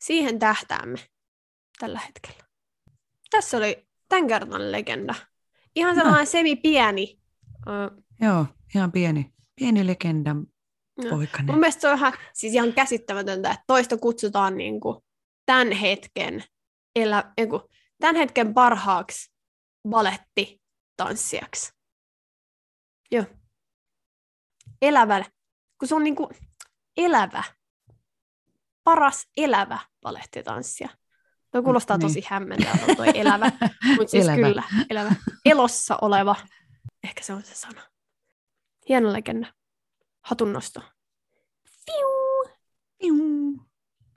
Siihen 0.00 0.38
tähtäämme 0.38 0.98
tällä 1.78 2.00
hetkellä. 2.06 2.48
Tässä 3.30 3.56
oli 3.56 3.86
tämän 4.08 4.26
kertan 4.26 4.72
legenda. 4.72 5.14
Ihan 5.76 5.94
sellainen 5.94 6.20
no. 6.20 6.30
semi-pieni. 6.30 7.18
Uh, 7.66 8.04
Joo, 8.20 8.46
ihan 8.74 8.92
pieni. 8.92 9.32
Pieni 9.56 9.86
legenda. 9.86 10.34
No. 10.34 11.16
Mun 11.46 11.58
mielestä 11.58 11.80
se 11.80 11.88
on 11.88 11.98
ihan, 11.98 12.12
siis 12.32 12.54
ihan 12.54 12.72
käsittämätöntä, 12.72 13.50
että 13.50 13.64
toista 13.66 13.96
kutsutaan 13.96 14.56
niin 14.56 14.80
kuin 14.80 14.96
tämän 15.46 15.72
hetken, 15.72 16.44
elä, 16.96 17.32
tämän 18.00 18.16
hetken 18.16 18.54
parhaaksi 18.54 19.35
valetti 19.90 20.62
tanssijaksi. 20.96 21.72
Joo. 23.10 23.24
Elävä, 24.82 25.24
kun 25.78 25.88
se 25.88 25.94
on 25.94 26.04
niinku 26.04 26.30
elävä, 26.96 27.44
paras 28.84 29.26
elävä 29.36 29.78
tanssija. 30.44 30.88
Tuo 31.52 31.62
kuulostaa 31.62 31.96
niin. 31.96 32.08
tosi 32.08 32.22
hämmentävältä 32.26 32.94
tuo 32.96 33.04
elävä, 33.14 33.50
mutta 33.96 34.10
siis 34.10 34.24
elävä. 34.24 34.48
kyllä, 34.48 34.62
elävä, 34.90 35.14
elossa 35.44 35.98
oleva, 36.02 36.36
ehkä 37.04 37.22
se 37.22 37.32
on 37.32 37.42
se 37.42 37.54
sana. 37.54 37.82
Hieno 38.88 39.12
legenda. 39.12 39.54
Hatunnosto. 40.20 40.80
Fiu! 41.86 42.54
Fiu! 43.02 43.65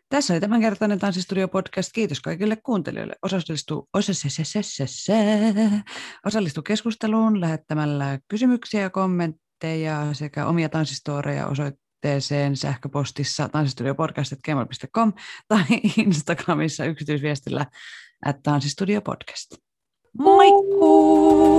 Tässä 0.09 0.33
oli 0.33 0.39
tämänkertainen 0.39 0.99
Tanssistudio-podcast. 0.99 1.89
Kiitos 1.93 2.21
kaikille 2.21 2.55
kuuntelijoille. 2.55 3.15
Osallistu, 3.21 3.89
osallistu 6.25 6.61
keskusteluun 6.61 7.41
lähettämällä 7.41 8.19
kysymyksiä 8.27 8.81
ja 8.81 8.89
kommentteja 8.89 10.13
sekä 10.13 10.45
omia 10.45 10.69
tanssistoreja 10.69 11.47
osoitteeseen 11.47 12.55
sähköpostissa 12.55 13.49
tanssistudiopodcast.gmail.com 13.49 15.13
tai 15.47 15.63
Instagramissa 15.97 16.85
yksityisviestillä 16.85 17.65
at 18.25 18.43
tanssistudiopodcast. 18.43 19.55
Moikkuu! 20.17 21.49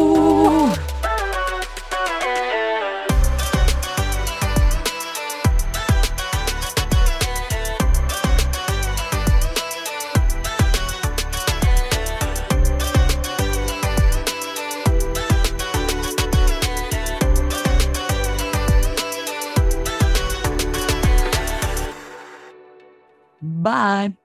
Bye. 23.61 24.20